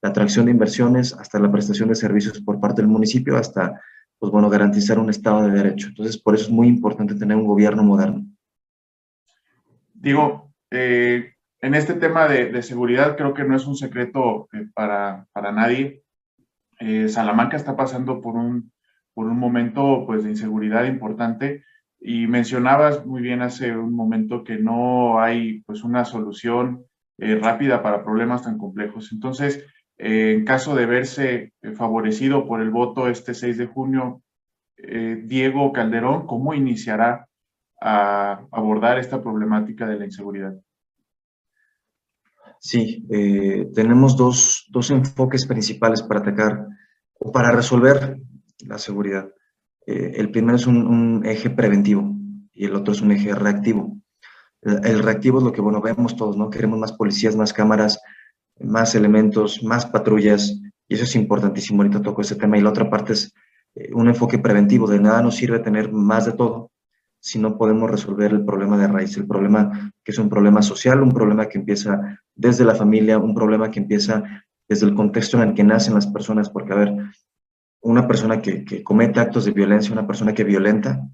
la 0.02 0.10
atracción 0.10 0.46
de 0.46 0.52
inversiones 0.52 1.14
hasta 1.14 1.40
la 1.40 1.52
prestación 1.52 1.90
de 1.90 1.96
servicios 1.96 2.42
por 2.42 2.60
parte 2.60 2.82
del 2.82 2.90
municipio, 2.90 3.38
hasta, 3.38 3.80
pues 4.20 4.32
bueno, 4.32 4.50
garantizar 4.50 5.00
un 5.00 5.10
Estado 5.10 5.44
de 5.44 5.52
Derecho. 5.52 5.88
Entonces, 5.88 6.18
por 6.18 6.36
eso 6.36 6.46
es 6.46 6.52
muy 6.52 6.68
importante 6.68 7.16
tener 7.16 7.38
un 7.38 7.48
gobierno 7.48 7.84
moderno. 7.84 8.26
Digo, 9.94 10.54
eh, 10.72 11.34
en 11.62 11.76
este 11.76 11.94
tema 11.94 12.28
de, 12.28 12.52
de, 12.52 12.62
seguridad 12.62 13.18
creo 13.18 13.34
que 13.34 13.44
no 13.44 13.56
es 13.56 13.66
un 13.66 13.76
secreto 13.76 14.48
eh, 14.54 14.68
para, 14.74 15.28
para, 15.34 15.52
nadie. 15.52 16.04
Eh, 16.80 17.10
Salamanca 17.10 17.58
está 17.58 17.76
pasando 17.76 18.22
por 18.22 18.36
un, 18.36 18.72
por 19.14 19.28
un 19.28 19.38
momento 19.38 20.04
pues, 20.06 20.24
de 20.24 20.32
inseguridad 20.32 20.86
importante 20.86 21.64
y 22.00 22.28
mencionabas 22.28 23.06
muy 23.06 23.22
bien 23.22 23.42
hace 23.42 23.76
un 23.76 23.94
momento 23.94 24.44
que 24.44 24.58
no 24.58 25.20
hay 25.22 25.62
pues 25.64 25.84
una 25.84 26.06
solución 26.06 26.86
eh, 27.18 27.36
rápida 27.36 27.84
para 27.84 28.04
problemas 28.04 28.44
tan 28.44 28.58
complejos. 28.58 29.12
Entonces, 29.12 29.66
en 30.00 30.46
caso 30.46 30.76
de 30.76 30.86
verse 30.86 31.54
eh, 31.62 31.72
favorecido 31.74 32.48
por 32.48 32.62
el 32.62 32.70
voto 32.70 33.08
este 33.08 33.34
6 33.34 33.58
de 33.58 33.68
junio, 33.68 34.22
Diego 34.82 35.74
Calderón, 35.74 36.26
¿cómo 36.26 36.54
iniciará 36.54 37.28
a 37.82 38.46
abordar 38.50 38.98
esta 38.98 39.22
problemática 39.22 39.86
de 39.86 40.00
la 40.00 40.06
inseguridad? 40.06 40.56
Sí, 42.62 43.06
tenemos 43.76 44.16
dos, 44.16 44.68
dos 44.70 44.90
enfoques 44.90 45.46
principales 45.46 46.02
para 46.02 46.22
atacar 46.22 46.66
o 47.20 47.30
para 47.30 47.52
resolver 47.52 48.22
la 48.66 48.78
seguridad. 48.78 49.30
Eh, 49.86 50.14
el 50.16 50.32
primero 50.32 50.56
es 50.56 50.68
un, 50.68 51.24
eje 51.26 51.50
preventivo 51.50 52.16
y 52.54 52.66
el 52.66 52.76
otro 52.76 52.94
es 52.94 53.02
un 53.02 53.12
eje 53.12 53.34
reactivo. 53.34 53.98
El, 54.62 55.00
reactivo 55.00 55.40
es 55.40 55.44
lo 55.44 55.54
que, 55.54 55.62
bueno, 55.62 55.82
vemos 55.82 56.16
todos, 56.16 56.38
¿no? 56.38 56.50
Queremos 56.50 56.78
más 56.78 56.92
policías, 56.94 57.36
más 57.36 57.54
cámaras, 57.54 58.00
más 58.62 58.96
elementos, 58.96 59.64
más 59.64 59.86
patrullas, 59.86 60.60
y 60.88 60.96
eso 60.96 61.04
es 61.04 61.16
importantísimo. 61.16 61.82
Ahorita 61.82 62.02
toco 62.02 62.22
ese 62.22 62.36
tema. 62.36 62.58
Y 62.58 62.62
la 62.62 62.70
otra 62.70 62.90
parte 62.90 63.14
es 63.14 63.34
eh, 63.76 63.90
un 63.94 64.08
enfoque 64.08 64.40
preventivo. 64.40 64.88
De 64.88 65.00
nada 65.00 65.22
nos 65.22 65.36
sirve 65.36 65.60
tener 65.60 65.92
más 65.92 66.26
de 66.26 66.34
todo 66.34 66.72
si 67.22 67.38
no 67.38 67.58
podemos 67.58 67.92
resolver 67.92 68.32
el 68.32 68.46
problema 68.46 68.78
de 68.78 68.88
raíz, 68.88 69.18
el 69.18 69.28
problema 69.28 69.92
que 70.04 70.12
es 70.12 70.18
un 70.18 70.30
problema 70.30 70.62
social, 70.62 71.04
un 71.04 71.12
problema 71.12 71.48
que 71.48 71.58
empieza 71.58 72.20
desde 72.34 72.64
la 72.64 72.76
familia, 72.76 73.18
un 73.18 73.36
problema 73.36 73.70
que 73.70 73.80
empieza 73.80 74.24
desde 74.70 74.86
el 74.86 74.96
contexto 74.96 75.42
en 75.42 75.50
el 75.50 75.54
que 75.54 75.64
nacen 75.64 75.96
las 75.96 76.08
personas, 76.08 76.50
porque, 76.50 76.74
a 76.74 76.78
ver, 76.78 76.96
una 77.82 78.08
persona 78.08 78.42
que, 78.42 78.64
que 78.64 78.84
comete 78.84 79.20
actos 79.20 79.46
de 79.46 79.52
violencia, 79.52 79.92
una 79.92 80.08
persona 80.08 80.34
que 80.34 80.46
violenta, 80.46 81.10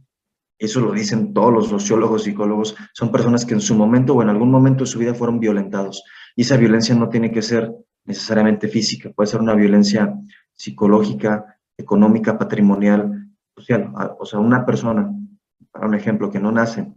eso 0.57 0.79
lo 0.79 0.91
dicen 0.91 1.33
todos 1.33 1.53
los 1.53 1.67
sociólogos, 1.67 2.24
psicólogos, 2.24 2.75
son 2.93 3.12
personas 3.12 3.45
que 3.45 3.53
en 3.53 3.62
su 3.62 3.75
momento 3.75 4.13
o 4.13 4.21
en 4.21 4.29
algún 4.29 4.51
momento 4.51 4.83
de 4.83 4.89
su 4.89 5.00
vida 5.00 5.13
fueron 5.13 5.39
violentados. 5.39 6.03
Y 6.35 6.43
esa 6.43 6.57
violencia 6.57 6.95
no 6.95 7.09
tiene 7.09 7.31
que 7.31 7.41
ser 7.41 7.74
necesariamente 8.05 8.67
física, 8.67 9.09
puede 9.09 9.27
ser 9.27 9.41
una 9.41 9.55
violencia 9.55 10.13
psicológica, 10.53 11.57
económica, 11.77 12.38
patrimonial, 12.38 13.29
social. 13.55 13.91
O 14.19 14.25
sea, 14.25 14.39
una 14.39 14.65
persona, 14.65 15.12
para 15.71 15.88
un 15.88 15.95
ejemplo, 15.95 16.31
que 16.31 16.39
no 16.39 16.51
nace 16.51 16.88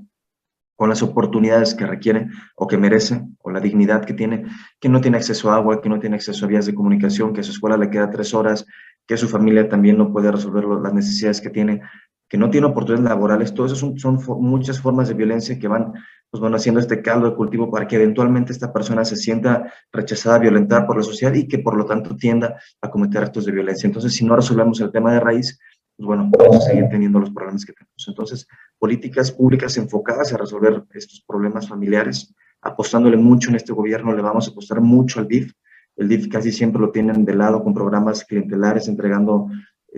con 0.77 0.89
las 0.89 1.03
oportunidades 1.03 1.75
que 1.75 1.87
requiere 1.87 2.29
o 2.55 2.69
que 2.69 2.77
merece, 2.77 3.27
o 3.41 3.51
la 3.51 3.59
dignidad 3.59 4.05
que 4.05 4.15
tiene, 4.15 4.45
que 4.79 4.89
no 4.89 5.01
tiene 5.01 5.17
acceso 5.17 5.51
a 5.51 5.57
agua, 5.57 5.81
que 5.81 5.89
no 5.89 5.99
tiene 5.99 6.15
acceso 6.15 6.45
a 6.45 6.49
vías 6.49 6.67
de 6.67 6.75
comunicación, 6.75 7.33
que 7.33 7.41
a 7.41 7.43
su 7.43 7.51
escuela 7.51 7.77
le 7.77 7.91
queda 7.91 8.11
tres 8.11 8.33
horas, 8.33 8.65
que 9.05 9.17
su 9.17 9.29
familia 9.29 9.69
también 9.69 9.99
no 9.99 10.13
puede 10.13 10.31
resolver 10.31 10.65
las 10.65 10.95
necesidades 10.95 11.41
que 11.41 11.51
tiene, 11.51 11.83
que 12.29 12.37
no 12.37 12.51
tiene 12.51 12.67
oportunidades 12.67 13.09
laborales, 13.09 13.55
todo 13.55 13.67
eso 13.67 13.77
son, 13.97 14.19
muchas 14.41 14.81
formas 14.81 15.09
de 15.09 15.15
violencia 15.15 15.59
que 15.59 15.67
van, 15.67 15.93
pues 16.31 16.41
van 16.41 16.55
haciendo 16.55 16.81
este 16.81 17.01
caldo 17.01 17.31
de 17.31 17.37
cultivo 17.37 17.71
para 17.71 17.87
que 17.87 17.97
eventualmente 17.97 18.53
esta 18.53 18.73
persona 18.73 19.05
se 19.05 19.17
sienta 19.17 19.73
rechazada, 19.93 20.39
violentada 20.39 20.87
por 20.87 20.97
la 20.97 21.03
sociedad 21.03 21.33
y 21.35 21.49
que 21.49 21.59
por 21.59 21.77
lo 21.77 21.87
tanto 21.87 22.17
tienda 22.17 22.61
a 22.83 22.91
cometer 22.91 23.23
actos 23.23 23.47
de 23.47 23.53
violencia. 23.53 23.87
Entonces, 23.87 24.13
si 24.13 24.25
no 24.25 24.37
resolvemos 24.37 24.81
el 24.81 24.93
tema 24.93 25.13
de 25.13 25.21
raíz, 25.21 25.59
pues 25.97 26.07
bueno, 26.07 26.31
vamos 26.39 26.57
a 26.57 26.61
seguir 26.61 26.89
teniendo 26.89 27.19
los 27.19 27.31
problemas 27.31 27.65
que 27.65 27.73
tenemos. 27.73 28.05
Entonces, 28.07 28.47
políticas 28.79 29.33
públicas 29.33 29.77
enfocadas 29.79 30.33
a 30.33 30.37
resolver 30.37 30.85
estos 30.95 31.25
problemas 31.27 31.69
familiares, 31.69 32.35
apostándole 32.61 33.17
mucho 33.17 33.51
en 33.51 33.57
este 33.57 33.73
gobierno, 33.73 34.15
le 34.15 34.23
vamos 34.23 34.47
a 34.47 34.51
apostar 34.53 34.81
mucho 34.81 35.19
al 35.19 35.27
DIF. 35.27 35.53
El 35.97 36.09
DIF 36.09 36.29
casi 36.29 36.53
siempre 36.53 36.81
lo 36.81 36.91
tienen 36.93 37.25
de 37.25 37.35
lado 37.35 37.65
con 37.65 37.75
programas 37.75 38.25
clientelares, 38.25 38.87
entregando 38.87 39.49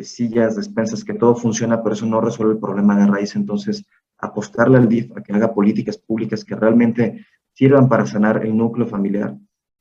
sillas, 0.02 0.56
despensas, 0.56 1.04
que 1.04 1.14
todo 1.14 1.34
funciona, 1.34 1.82
pero 1.82 1.94
eso 1.94 2.06
no 2.06 2.20
resuelve 2.20 2.54
el 2.54 2.60
problema 2.60 2.96
de 2.96 3.06
raíz. 3.06 3.36
Entonces, 3.36 3.84
apostarle 4.18 4.78
al 4.78 4.88
DIF 4.88 5.16
a 5.16 5.22
que 5.22 5.32
haga 5.32 5.54
políticas 5.54 5.98
públicas 5.98 6.44
que 6.44 6.54
realmente 6.54 7.26
sirvan 7.52 7.88
para 7.88 8.06
sanar 8.06 8.44
el 8.44 8.56
núcleo 8.56 8.86
familiar. 8.86 9.36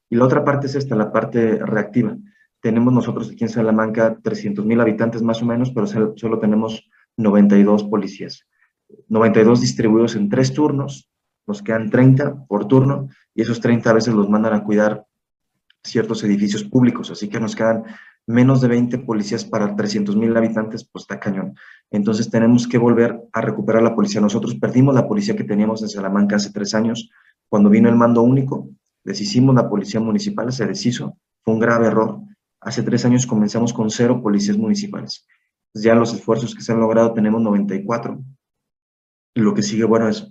Y 0.09 0.15
la 0.15 0.25
otra 0.25 0.43
parte 0.43 0.67
es 0.67 0.75
esta, 0.75 0.95
la 0.95 1.11
parte 1.11 1.57
reactiva 1.57 2.17
tenemos 2.61 2.93
nosotros 2.93 3.29
aquí 3.29 3.43
en 3.43 3.49
Salamanca 3.49 4.17
300 4.21 4.65
mil 4.65 4.79
habitantes 4.81 5.21
más 5.21 5.41
o 5.41 5.45
menos, 5.45 5.71
pero 5.71 5.87
solo 5.87 6.39
tenemos 6.39 6.89
92 7.17 7.85
policías. 7.85 8.45
92 9.07 9.61
distribuidos 9.61 10.15
en 10.15 10.29
tres 10.29 10.53
turnos, 10.53 11.09
nos 11.47 11.61
quedan 11.61 11.89
30 11.89 12.47
por 12.47 12.67
turno 12.67 13.07
y 13.33 13.43
esos 13.43 13.59
30 13.61 13.89
a 13.89 13.93
veces 13.93 14.13
los 14.13 14.29
mandan 14.29 14.53
a 14.53 14.63
cuidar 14.63 15.05
ciertos 15.83 16.23
edificios 16.23 16.63
públicos, 16.63 17.09
así 17.11 17.29
que 17.29 17.39
nos 17.39 17.55
quedan 17.55 17.85
menos 18.29 18.61
de 18.61 18.67
20 18.67 18.99
policías 18.99 19.43
para 19.43 19.75
300 19.75 20.15
mil 20.15 20.35
habitantes, 20.37 20.87
pues 20.89 21.03
está 21.03 21.19
cañón. 21.19 21.55
Entonces 21.89 22.29
tenemos 22.29 22.67
que 22.67 22.77
volver 22.77 23.19
a 23.33 23.41
recuperar 23.41 23.81
la 23.81 23.95
policía. 23.95 24.21
Nosotros 24.21 24.55
perdimos 24.55 24.93
la 24.93 25.07
policía 25.07 25.35
que 25.35 25.43
teníamos 25.43 25.81
en 25.81 25.89
Salamanca 25.89 26.35
hace 26.35 26.51
tres 26.51 26.73
años, 26.75 27.09
cuando 27.49 27.69
vino 27.69 27.89
el 27.89 27.95
mando 27.95 28.21
único, 28.21 28.69
deshicimos 29.03 29.55
la 29.55 29.67
policía 29.67 29.99
municipal, 29.99 30.51
se 30.53 30.67
deshizo, 30.67 31.17
fue 31.43 31.55
un 31.55 31.59
grave 31.59 31.87
error, 31.87 32.21
Hace 32.61 32.83
tres 32.83 33.05
años 33.05 33.25
comenzamos 33.25 33.71
con 33.71 33.89
cero 33.89 34.21
policías 34.21 34.57
municipales. 34.57 35.25
Ya 35.73 35.95
los 35.95 36.13
esfuerzos 36.13 36.53
que 36.53 36.61
se 36.61 36.73
han 36.73 36.79
logrado 36.79 37.13
tenemos 37.13 37.41
94. 37.41 38.21
Y 39.35 39.39
lo 39.39 39.53
que 39.53 39.63
sigue, 39.63 39.85
bueno, 39.85 40.09
es 40.09 40.29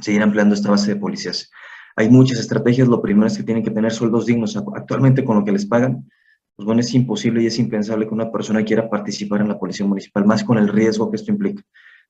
seguir 0.00 0.22
ampliando 0.22 0.54
esta 0.54 0.70
base 0.70 0.94
de 0.94 1.00
policías. 1.00 1.50
Hay 1.96 2.08
muchas 2.10 2.38
estrategias. 2.38 2.86
Lo 2.86 3.02
primero 3.02 3.26
es 3.26 3.36
que 3.36 3.42
tienen 3.42 3.64
que 3.64 3.72
tener 3.72 3.90
sueldos 3.90 4.26
dignos. 4.26 4.56
Actualmente 4.56 5.24
con 5.24 5.36
lo 5.36 5.44
que 5.44 5.52
les 5.52 5.66
pagan, 5.66 6.08
pues 6.56 6.66
bueno, 6.66 6.80
es 6.80 6.94
imposible 6.94 7.42
y 7.42 7.46
es 7.46 7.58
impensable 7.58 8.06
que 8.06 8.14
una 8.14 8.30
persona 8.30 8.64
quiera 8.64 8.88
participar 8.88 9.40
en 9.40 9.48
la 9.48 9.58
policía 9.58 9.86
municipal, 9.86 10.24
más 10.24 10.44
con 10.44 10.56
el 10.58 10.68
riesgo 10.68 11.10
que 11.10 11.16
esto 11.16 11.32
implica. 11.32 11.62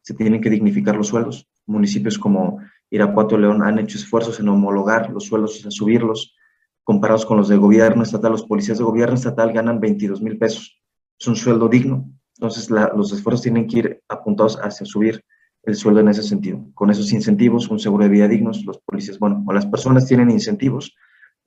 Se 0.03 0.13
tienen 0.13 0.41
que 0.41 0.51
dignificar 0.51 0.97
los 0.97 1.09
sueldos. 1.09 1.49
Municipios 1.67 2.19
como 2.19 2.61
Irapuato 2.91 3.39
León 3.39 3.63
han 3.63 3.79
hecho 3.79 3.97
esfuerzos 3.97 4.39
en 4.41 4.49
homologar 4.49 5.11
los 5.11 5.25
sueldos, 5.25 5.65
en 5.65 5.71
subirlos 5.71 6.35
comparados 6.83 7.25
con 7.25 7.39
los 7.39 7.49
de 7.49 7.57
gobierno 7.57 8.03
estatal. 8.03 8.33
Los 8.33 8.45
policías 8.45 8.77
de 8.77 8.85
gobierno 8.85 9.15
estatal 9.15 9.51
ganan 9.53 9.81
22 9.81 10.21
mil 10.21 10.37
pesos. 10.37 10.79
Es 11.19 11.27
un 11.27 11.37
sueldo 11.37 11.69
digno. 11.69 12.11
Entonces, 12.37 12.69
los 12.69 13.13
esfuerzos 13.13 13.43
tienen 13.43 13.67
que 13.67 13.79
ir 13.79 14.03
apuntados 14.09 14.59
hacia 14.63 14.85
subir 14.85 15.25
el 15.63 15.75
sueldo 15.75 16.01
en 16.01 16.09
ese 16.09 16.23
sentido. 16.23 16.67
Con 16.75 16.91
esos 16.91 17.11
incentivos, 17.13 17.71
un 17.71 17.79
seguro 17.79 18.05
de 18.05 18.11
vida 18.11 18.29
dignos, 18.29 18.63
los 18.67 18.79
policías, 18.81 19.19
bueno, 19.19 19.43
o 19.47 19.53
las 19.55 19.65
personas 19.65 20.07
tienen 20.07 20.31
incentivos 20.31 20.95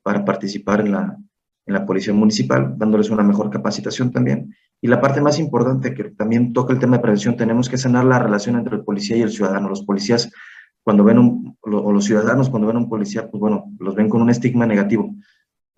para 0.02 0.26
participar 0.26 0.80
en 0.80 0.94
la, 0.94 1.18
en 1.68 1.74
la 1.74 1.86
policía 1.86 2.14
municipal, 2.14 2.76
dándoles 2.78 3.10
una 3.10 3.24
mejor 3.24 3.50
capacitación 3.50 4.12
también. 4.12 4.56
Y 4.82 4.88
la 4.88 5.02
parte 5.02 5.20
más 5.20 5.38
importante, 5.38 5.94
que 5.94 6.06
también 6.06 6.54
toca 6.54 6.74
el 6.74 6.80
tema 6.80 6.98
de 6.98 7.02
prevención, 7.02 7.36
tenemos 7.36 7.70
que 7.70 7.78
sanar 7.78 8.06
la 8.06 8.20
relación 8.20 8.56
entre 8.56 8.78
el 8.78 8.84
policía 8.84 9.18
y 9.18 9.22
el 9.22 9.32
ciudadano. 9.32 9.68
Los 9.68 9.84
policías, 9.84 10.32
cuando 10.82 11.04
ven 11.04 11.20
un, 11.20 11.58
o 11.62 11.92
los 11.92 12.06
ciudadanos, 12.06 12.50
cuando 12.50 12.68
ven 12.68 12.78
un 12.78 12.90
policía, 12.90 13.30
pues 13.30 13.42
bueno, 13.42 13.66
los 13.80 13.96
ven 13.96 14.08
con 14.08 14.22
un 14.22 14.30
estigma 14.30 14.66
negativo. 14.66 15.14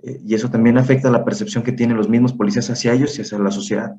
Eh, 0.04 0.22
y 0.24 0.36
eso 0.36 0.50
también 0.50 0.78
afecta 0.78 1.10
la 1.10 1.26
percepción 1.26 1.64
que 1.64 1.72
tienen 1.72 1.98
los 1.98 2.08
mismos 2.08 2.34
policías 2.34 2.70
hacia 2.70 2.94
ellos 2.94 3.18
y 3.18 3.24
hacia 3.24 3.40
la 3.40 3.52
sociedad. 3.52 3.96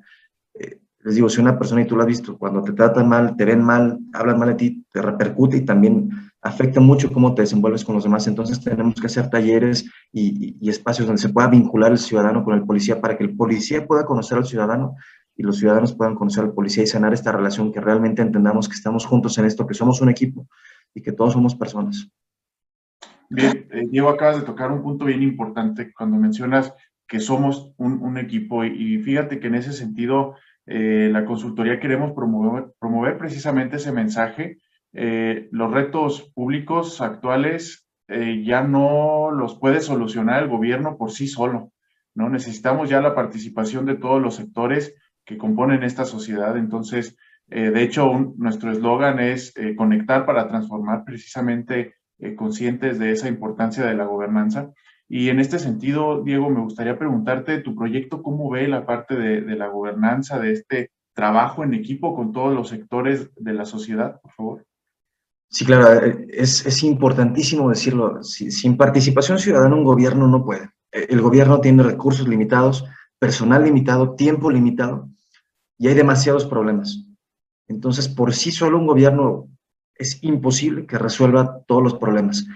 Eh, 0.54 0.78
les 1.02 1.14
digo, 1.14 1.28
si 1.28 1.40
una 1.40 1.58
persona, 1.58 1.82
y 1.82 1.86
tú 1.86 1.96
lo 1.96 2.02
has 2.02 2.08
visto, 2.08 2.36
cuando 2.36 2.62
te 2.62 2.72
tratan 2.72 3.08
mal, 3.08 3.36
te 3.36 3.44
ven 3.44 3.62
mal, 3.62 3.98
hablan 4.12 4.38
mal 4.38 4.50
de 4.50 4.54
ti, 4.54 4.84
te 4.92 5.00
repercute 5.00 5.56
y 5.56 5.64
también 5.64 6.10
afecta 6.42 6.80
mucho 6.80 7.10
cómo 7.12 7.34
te 7.34 7.42
desenvuelves 7.42 7.84
con 7.84 7.94
los 7.94 8.04
demás. 8.04 8.26
Entonces 8.26 8.60
tenemos 8.60 9.00
que 9.00 9.06
hacer 9.06 9.30
talleres 9.30 9.90
y, 10.12 10.56
y, 10.60 10.68
espacios 10.68 11.06
donde 11.06 11.22
se 11.22 11.30
pueda 11.30 11.48
vincular 11.48 11.92
el 11.92 11.98
ciudadano 11.98 12.44
con 12.44 12.54
el 12.54 12.64
policía 12.64 13.00
para 13.00 13.16
que 13.16 13.24
el 13.24 13.34
policía 13.34 13.86
pueda 13.86 14.04
conocer 14.04 14.38
al 14.38 14.46
ciudadano 14.46 14.96
y 15.36 15.42
los 15.42 15.56
ciudadanos 15.56 15.94
puedan 15.94 16.14
conocer 16.14 16.44
al 16.44 16.52
policía 16.52 16.82
y 16.82 16.86
sanar 16.86 17.14
esta 17.14 17.32
relación, 17.32 17.72
que 17.72 17.80
realmente 17.80 18.20
entendamos 18.20 18.68
que 18.68 18.74
estamos 18.74 19.06
juntos 19.06 19.38
en 19.38 19.46
esto, 19.46 19.66
que 19.66 19.72
somos 19.74 20.02
un 20.02 20.10
equipo 20.10 20.46
y 20.94 21.00
que 21.00 21.12
todos 21.12 21.32
somos 21.32 21.54
personas. 21.54 22.10
Bien, 23.30 23.66
eh, 23.70 23.86
Diego, 23.88 24.10
acabas 24.10 24.40
de 24.40 24.42
tocar 24.42 24.70
un 24.70 24.82
punto 24.82 25.06
bien 25.06 25.22
importante 25.22 25.94
cuando 25.94 26.18
mencionas 26.18 26.74
que 27.06 27.20
somos 27.20 27.72
un, 27.76 28.18
equipo 28.18 28.64
y, 28.64 28.98
fíjate 28.98 29.40
que 29.40 29.48
en 29.48 29.56
ese 29.56 29.72
sentido 29.72 30.36
eh, 30.70 31.10
la 31.12 31.24
consultoría 31.24 31.80
queremos 31.80 32.12
promover, 32.12 33.18
precisamente 33.18 33.76
ese 33.76 33.92
mensaje. 33.92 34.58
Eh, 34.92 35.48
los 35.50 35.70
retos 35.72 36.30
públicos 36.34 37.00
actuales 37.00 37.86
ya 38.42 38.64
no 38.64 39.30
los 39.30 39.56
puede 39.56 39.80
solucionar 39.80 40.42
el 40.42 40.48
gobierno 40.48 40.96
por 40.96 41.12
sí 41.12 41.28
solo, 41.28 41.70
¿no? 42.12 42.28
Necesitamos 42.28 42.90
ya 42.90 43.00
la 43.00 43.14
participación 43.14 43.86
de 43.86 43.94
todos 43.94 44.20
los 44.20 44.34
sectores 44.34 44.96
que 45.24 45.38
componen 45.38 45.84
esta 45.84 46.04
sociedad. 46.04 46.56
Entonces, 46.56 47.16
de 47.46 47.80
hecho, 47.80 48.34
nuestro 48.36 48.72
eslogan 48.72 49.20
es 49.20 49.54
conectar 49.76 50.26
para 50.26 50.48
transformar 50.48 51.04
precisamente 51.04 51.94
eh, 52.22 52.34
conscientes 52.34 52.98
de 52.98 53.12
esa 53.12 53.28
importancia 53.28 53.86
de 53.86 53.94
la 53.94 54.04
gobernanza. 54.04 54.72
Y 55.12 55.28
en 55.28 55.40
este 55.40 55.58
sentido, 55.58 56.22
Diego, 56.22 56.48
me 56.50 56.60
gustaría 56.60 56.96
preguntarte, 56.96 57.58
tu 57.58 57.74
proyecto, 57.74 58.22
¿cómo 58.22 58.48
ve 58.48 58.68
la 58.68 58.86
parte 58.86 59.16
de, 59.16 59.40
la 59.56 59.66
gobernanza, 59.66 60.38
de 60.38 60.52
este 60.52 60.92
trabajo 61.12 61.64
en 61.64 61.74
equipo 61.74 62.14
con 62.14 62.30
todos 62.30 62.54
los 62.54 62.68
sectores 62.68 63.28
de 63.34 63.52
la 63.52 63.64
sociedad, 63.64 64.20
por 64.20 64.30
favor? 64.30 64.66
Sí, 65.48 65.64
claro, 65.64 66.06
eh, 66.06 66.28
es, 66.30 66.64
es 66.64 66.84
importantísimo 66.84 67.68
decirlo. 67.68 68.22
sin 68.22 68.76
participación 68.76 69.40
ciudadana 69.40 69.74
un 69.74 69.82
gobierno 69.82 70.28
no 70.28 70.44
puede. 70.44 70.70
Eh, 70.92 71.08
el 71.10 71.20
gobierno 71.20 71.60
tiene 71.60 71.82
recursos 71.82 72.28
limitados, 72.28 72.84
personal 73.18 73.64
limitado, 73.64 74.14
tiempo 74.14 74.48
limitado 74.48 75.08
y 75.76 75.88
hay 75.88 75.94
demasiados 75.94 76.46
problemas. 76.46 77.04
Entonces, 77.66 78.08
por 78.08 78.32
sí 78.32 78.52
solo 78.52 78.78
un 78.78 78.86
gobierno 78.86 79.48
es 79.96 80.22
imposible 80.22 80.86
que 80.86 80.98
resuelva 80.98 81.62
todos 81.66 81.82
los 81.82 81.94
problemas. 81.94 82.46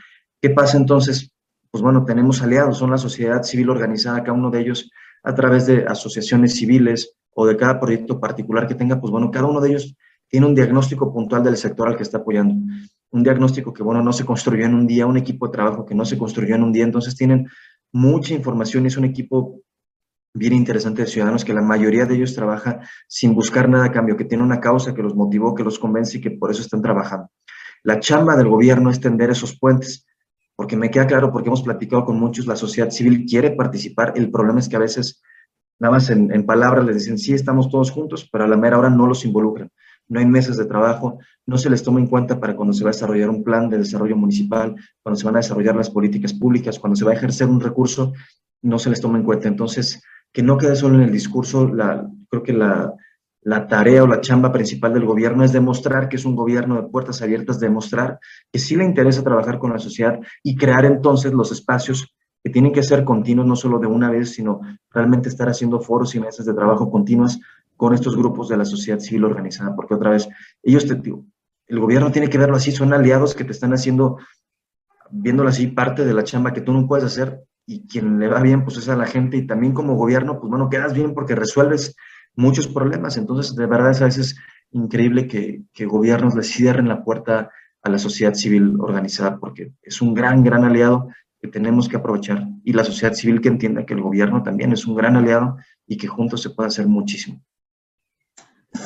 ¿Qué 0.40 0.50
pasa 0.50 0.76
entonces? 0.76 1.33
Pues 1.74 1.82
bueno, 1.82 2.04
tenemos 2.04 2.40
aliados, 2.40 2.78
son 2.78 2.92
la 2.92 2.98
sociedad 2.98 3.42
civil 3.42 3.68
organizada, 3.68 4.22
cada 4.22 4.38
uno 4.38 4.48
de 4.48 4.60
ellos 4.60 4.92
a 5.24 5.34
través 5.34 5.66
de 5.66 5.84
asociaciones 5.84 6.54
civiles 6.54 7.16
o 7.34 7.48
de 7.48 7.56
cada 7.56 7.80
proyecto 7.80 8.20
particular 8.20 8.68
que 8.68 8.76
tenga, 8.76 9.00
pues 9.00 9.10
bueno, 9.10 9.28
cada 9.32 9.46
uno 9.46 9.60
de 9.60 9.70
ellos 9.70 9.96
tiene 10.28 10.46
un 10.46 10.54
diagnóstico 10.54 11.12
puntual 11.12 11.42
del 11.42 11.56
sector 11.56 11.88
al 11.88 11.96
que 11.96 12.04
está 12.04 12.18
apoyando. 12.18 12.54
Un 13.10 13.22
diagnóstico 13.24 13.74
que, 13.74 13.82
bueno, 13.82 14.04
no 14.04 14.12
se 14.12 14.24
construyó 14.24 14.66
en 14.66 14.74
un 14.74 14.86
día, 14.86 15.04
un 15.04 15.16
equipo 15.16 15.48
de 15.48 15.52
trabajo 15.52 15.84
que 15.84 15.96
no 15.96 16.04
se 16.04 16.16
construyó 16.16 16.54
en 16.54 16.62
un 16.62 16.72
día, 16.72 16.84
entonces 16.84 17.16
tienen 17.16 17.48
mucha 17.90 18.34
información 18.34 18.84
y 18.84 18.86
es 18.86 18.96
un 18.96 19.06
equipo 19.06 19.60
bien 20.32 20.52
interesante 20.52 21.02
de 21.02 21.08
ciudadanos, 21.08 21.44
que 21.44 21.54
la 21.54 21.62
mayoría 21.62 22.06
de 22.06 22.14
ellos 22.14 22.36
trabaja 22.36 22.82
sin 23.08 23.34
buscar 23.34 23.68
nada 23.68 23.86
a 23.86 23.90
cambio, 23.90 24.16
que 24.16 24.26
tiene 24.26 24.44
una 24.44 24.60
causa 24.60 24.94
que 24.94 25.02
los 25.02 25.16
motivó, 25.16 25.56
que 25.56 25.64
los 25.64 25.80
convence 25.80 26.18
y 26.18 26.20
que 26.20 26.30
por 26.30 26.52
eso 26.52 26.62
están 26.62 26.82
trabajando. 26.82 27.30
La 27.82 27.98
chamba 27.98 28.36
del 28.36 28.46
gobierno 28.46 28.90
es 28.90 29.00
tender 29.00 29.30
esos 29.30 29.58
puentes, 29.58 30.06
porque 30.56 30.76
me 30.76 30.90
queda 30.90 31.06
claro, 31.06 31.32
porque 31.32 31.48
hemos 31.48 31.62
platicado 31.62 32.04
con 32.04 32.18
muchos, 32.18 32.46
la 32.46 32.56
sociedad 32.56 32.90
civil 32.90 33.26
quiere 33.26 33.50
participar, 33.50 34.12
el 34.16 34.30
problema 34.30 34.60
es 34.60 34.68
que 34.68 34.76
a 34.76 34.80
veces 34.80 35.22
nada 35.78 35.92
más 35.92 36.10
en, 36.10 36.46
palabras 36.46 36.84
les 36.84 36.96
dicen, 36.96 37.18
sí, 37.18 37.32
estamos 37.32 37.68
todos 37.68 37.90
juntos, 37.90 38.28
pero 38.30 38.44
a 38.44 38.48
la 38.48 38.56
mera 38.56 38.78
hora 38.78 38.90
no 38.90 39.06
los 39.06 39.24
involucran 39.24 39.70
no 40.08 40.20
hay 40.20 40.26
meses 40.26 40.56
de 40.56 40.66
trabajo, 40.66 41.18
no 41.46 41.58
se 41.58 41.70
les 41.70 41.82
toma 41.82 42.00
en 42.00 42.06
cuenta 42.06 42.38
para 42.40 42.56
cuando 42.56 42.72
se 42.72 42.84
va 42.84 42.90
a 42.90 42.92
desarrollar 42.92 43.30
un 43.30 43.42
plan 43.42 43.68
de 43.68 43.78
desarrollo 43.78 44.16
municipal, 44.16 44.74
cuando 45.02 45.18
se 45.18 45.24
van 45.24 45.36
a 45.36 45.38
desarrollar 45.38 45.76
las 45.76 45.90
políticas 45.90 46.32
públicas, 46.32 46.78
cuando 46.78 46.96
se 46.96 47.04
va 47.04 47.12
a 47.12 47.14
ejercer 47.14 47.48
un 47.48 47.60
recurso, 47.60 48.12
no 48.62 48.78
se 48.78 48.90
les 48.90 49.00
toma 49.00 49.18
en 49.18 49.24
cuenta. 49.24 49.48
Entonces, 49.48 50.02
que 50.32 50.42
no 50.42 50.58
quede 50.58 50.76
solo 50.76 50.96
en 50.96 51.02
el 51.02 51.12
discurso, 51.12 51.68
la, 51.68 52.08
creo 52.28 52.42
que 52.42 52.52
la, 52.52 52.92
la 53.44 53.66
tarea 53.66 54.02
o 54.02 54.06
la 54.06 54.20
chamba 54.20 54.50
principal 54.50 54.94
del 54.94 55.04
gobierno 55.04 55.44
es 55.44 55.52
demostrar 55.52 56.08
que 56.08 56.16
es 56.16 56.24
un 56.24 56.34
gobierno 56.34 56.76
de 56.76 56.88
puertas 56.88 57.20
abiertas, 57.20 57.60
demostrar 57.60 58.18
que 58.50 58.58
sí 58.58 58.74
le 58.74 58.84
interesa 58.84 59.22
trabajar 59.22 59.58
con 59.58 59.72
la 59.72 59.78
sociedad 59.78 60.18
y 60.42 60.56
crear 60.56 60.86
entonces 60.86 61.32
los 61.32 61.52
espacios 61.52 62.14
que 62.42 62.50
tienen 62.50 62.72
que 62.72 62.82
ser 62.82 63.04
continuos, 63.04 63.46
no 63.46 63.54
solo 63.54 63.78
de 63.78 63.86
una 63.86 64.10
vez, 64.10 64.32
sino 64.34 64.60
realmente 64.90 65.28
estar 65.28 65.48
haciendo 65.48 65.80
foros 65.80 66.14
y 66.14 66.20
mesas 66.20 66.46
de 66.46 66.54
trabajo 66.54 66.90
continuas 66.90 67.38
con 67.76 67.92
estos 67.92 68.16
grupos 68.16 68.48
de 68.48 68.56
la 68.56 68.64
sociedad 68.64 68.98
civil 68.98 69.24
organizada, 69.24 69.76
porque 69.76 69.94
otra 69.94 70.10
vez, 70.10 70.28
ellos 70.62 70.86
te 70.86 71.00
el 71.66 71.80
gobierno 71.80 72.12
tiene 72.12 72.28
que 72.28 72.38
verlo 72.38 72.56
así, 72.56 72.72
son 72.72 72.92
aliados 72.92 73.34
que 73.34 73.44
te 73.44 73.52
están 73.52 73.72
haciendo, 73.72 74.18
viéndolo 75.10 75.48
así, 75.48 75.66
parte 75.66 76.04
de 76.04 76.12
la 76.14 76.24
chamba 76.24 76.52
que 76.52 76.60
tú 76.60 76.72
no 76.72 76.86
puedes 76.86 77.04
hacer 77.04 77.42
y 77.66 77.86
quien 77.86 78.18
le 78.18 78.28
va 78.28 78.40
bien, 78.40 78.64
pues 78.64 78.76
es 78.76 78.88
a 78.88 78.96
la 78.96 79.06
gente 79.06 79.38
y 79.38 79.46
también 79.46 79.72
como 79.72 79.96
gobierno, 79.96 80.38
pues 80.38 80.50
bueno, 80.50 80.68
quedas 80.68 80.92
bien 80.92 81.14
porque 81.14 81.34
resuelves 81.34 81.96
muchos 82.36 82.68
problemas. 82.68 83.16
Entonces, 83.16 83.54
de 83.54 83.66
verdad 83.66 83.90
es 83.90 84.02
a 84.02 84.06
veces 84.06 84.36
increíble 84.70 85.26
que, 85.26 85.62
que 85.72 85.86
gobiernos 85.86 86.34
le 86.34 86.42
cierren 86.42 86.88
la 86.88 87.04
puerta 87.04 87.50
a 87.82 87.90
la 87.90 87.98
sociedad 87.98 88.34
civil 88.34 88.76
organizada 88.80 89.38
porque 89.38 89.72
es 89.82 90.00
un 90.00 90.14
gran, 90.14 90.42
gran 90.42 90.64
aliado 90.64 91.08
que 91.40 91.48
tenemos 91.48 91.88
que 91.88 91.96
aprovechar 91.96 92.46
y 92.64 92.72
la 92.72 92.84
sociedad 92.84 93.12
civil 93.12 93.40
que 93.40 93.48
entienda 93.48 93.84
que 93.84 93.94
el 93.94 94.00
gobierno 94.00 94.42
también 94.42 94.72
es 94.72 94.86
un 94.86 94.96
gran 94.96 95.16
aliado 95.16 95.58
y 95.86 95.98
que 95.98 96.08
juntos 96.08 96.42
se 96.42 96.50
puede 96.50 96.68
hacer 96.68 96.86
muchísimo. 96.86 97.42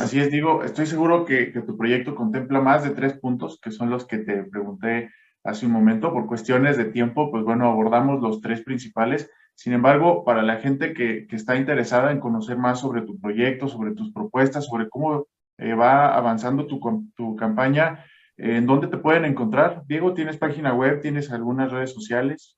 Así 0.00 0.21
es, 0.21 0.31
digo, 0.31 0.64
estoy 0.64 0.87
seguro 0.87 1.25
que, 1.25 1.52
que, 1.52 1.62
tu 1.62 1.76
proyecto 1.76 2.14
contempla 2.14 2.61
más 2.61 2.85
de 2.85 2.90
tres 2.90 3.14
puntos, 3.14 3.59
que 3.62 3.71
son 3.71 3.88
los 3.88 4.07
que 4.07 4.19
te 4.19 4.43
pregunté 4.45 5.11
hace 5.45 5.67
un 5.67 5.73
momento. 5.73 6.12
Por 6.12 6.26
cuestiones 6.26 6.76
de 6.76 6.87
tiempo, 6.87 7.31
pues 7.31 7.45
bueno, 7.45 7.67
abordamos 7.71 8.21
los 8.21 8.40
tres 8.40 8.62
principales. 8.62 9.31
Sin 9.59 9.73
embargo, 9.73 10.25
para 10.25 10.45
la 10.45 10.59
gente 10.59 10.95
que, 10.95 11.27
está 11.33 11.57
interesada 11.57 12.12
en 12.12 12.21
conocer 12.21 12.57
más 12.57 12.79
sobre 12.79 13.03
tu 13.03 13.19
proyecto, 13.19 13.67
sobre 13.67 13.93
tus 13.93 14.12
propuestas, 14.12 14.67
sobre 14.67 14.88
cómo 14.88 15.27
eh, 15.57 15.75
va 15.75 16.17
avanzando 16.17 16.69
tu, 16.69 17.35
campaña, 17.35 18.05
¿en 18.37 18.67
dónde 18.67 18.87
te 18.87 18.99
pueden 18.99 19.25
encontrar? 19.25 19.83
Diego, 19.88 20.15
¿tienes 20.15 20.37
página 20.37 20.75
web? 20.75 21.00
¿Tienes 21.00 21.33
algunas 21.33 21.73
redes 21.73 21.93
sociales? 21.93 22.57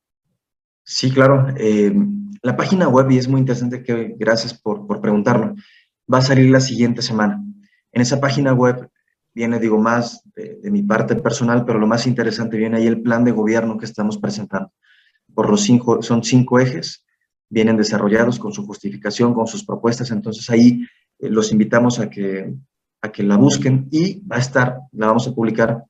Sí, 0.84 1.10
claro. 1.10 1.46
Eh, 1.56 1.90
la 2.42 2.54
página 2.54 2.86
web, 2.86 3.10
y 3.10 3.16
es 3.16 3.28
muy 3.28 3.40
interesante 3.40 3.82
que 3.82 4.14
gracias 4.18 4.52
por, 4.52 4.86
por 4.86 5.00
preguntarlo 5.00 5.54
va 6.12 6.18
a 6.18 6.22
salir 6.22 6.50
la 6.50 6.60
siguiente 6.60 7.00
semana. 7.00 7.42
En 7.92 8.02
esa 8.02 8.20
página 8.20 8.52
web 8.52 8.90
viene, 9.32 9.58
digo, 9.58 9.78
más 9.78 10.22
de, 10.34 10.70
mi 10.70 10.82
parte 10.82 11.16
personal, 11.16 11.64
pero 11.64 11.78
lo 11.78 11.86
más 11.86 12.06
interesante 12.06 12.58
viene 12.58 12.76
ahí 12.76 12.86
el 12.86 13.00
plan 13.00 13.24
de 13.24 13.32
gobierno 13.32 13.78
que 13.78 13.86
estamos 13.86 14.18
presentando. 14.18 14.70
Por 15.34 15.50
los 15.50 15.62
cinco, 15.62 16.02
son 16.02 16.22
cinco 16.22 16.58
ejes, 16.58 17.04
vienen 17.48 17.76
desarrollados 17.76 18.38
con 18.38 18.52
su 18.52 18.66
justificación, 18.66 19.34
con 19.34 19.46
sus 19.46 19.64
propuestas, 19.64 20.10
entonces 20.10 20.48
ahí 20.50 20.86
eh, 21.18 21.28
los 21.28 21.52
invitamos 21.52 21.98
a 21.98 22.08
que, 22.08 22.54
a 23.02 23.12
que 23.12 23.22
la 23.22 23.36
busquen 23.36 23.88
y 23.90 24.20
va 24.26 24.36
a 24.36 24.40
estar, 24.40 24.80
la 24.92 25.06
vamos 25.06 25.26
a 25.26 25.34
publicar 25.34 25.84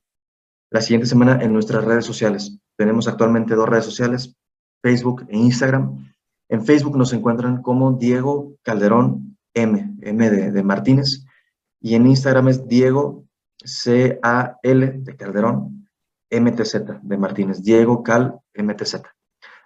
la 0.70 0.80
siguiente 0.80 1.06
semana 1.06 1.38
en 1.42 1.52
nuestras 1.52 1.84
redes 1.84 2.04
sociales. 2.04 2.58
Tenemos 2.76 3.08
actualmente 3.08 3.54
dos 3.54 3.68
redes 3.68 3.84
sociales, 3.84 4.36
Facebook 4.82 5.26
e 5.28 5.36
Instagram. 5.36 6.12
En 6.48 6.64
Facebook 6.64 6.96
nos 6.96 7.12
encuentran 7.12 7.62
como 7.62 7.92
Diego 7.92 8.56
Calderón 8.62 9.36
M, 9.54 9.96
M 10.00 10.30
de, 10.30 10.62
Martínez, 10.62 11.24
y 11.80 11.94
en 11.94 12.06
Instagram 12.06 12.48
es 12.48 12.66
Diego 12.66 13.24
C-A-L 13.64 14.92
de 14.98 15.16
Calderón, 15.16 15.88
MTZ 16.30 17.02
de 17.02 17.18
Martínez, 17.18 17.62
Diego 17.62 18.02
Cal 18.02 18.40
MTZ. 18.54 19.02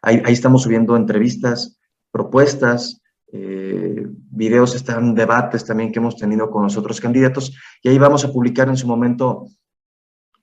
Ahí, 0.07 0.23
estamos 0.27 0.62
subiendo 0.62 0.97
entrevistas, 0.97 1.79
propuestas, 2.11 3.01
eh, 3.33 4.07
videos, 4.31 4.75
están 4.75 5.14
debates 5.14 5.64
también 5.64 5.90
que 5.90 5.99
hemos 5.99 6.17
tenido 6.17 6.51
con 6.51 6.62
los 6.62 6.77
otros 6.77 7.01
candidatos, 7.01 7.57
y 7.83 7.88
ahí 7.88 7.99
vamos 7.99 8.25
a 8.25 8.33
publicar 8.33 8.69
en 8.69 8.77
su 8.77 8.87
momento 8.87 9.47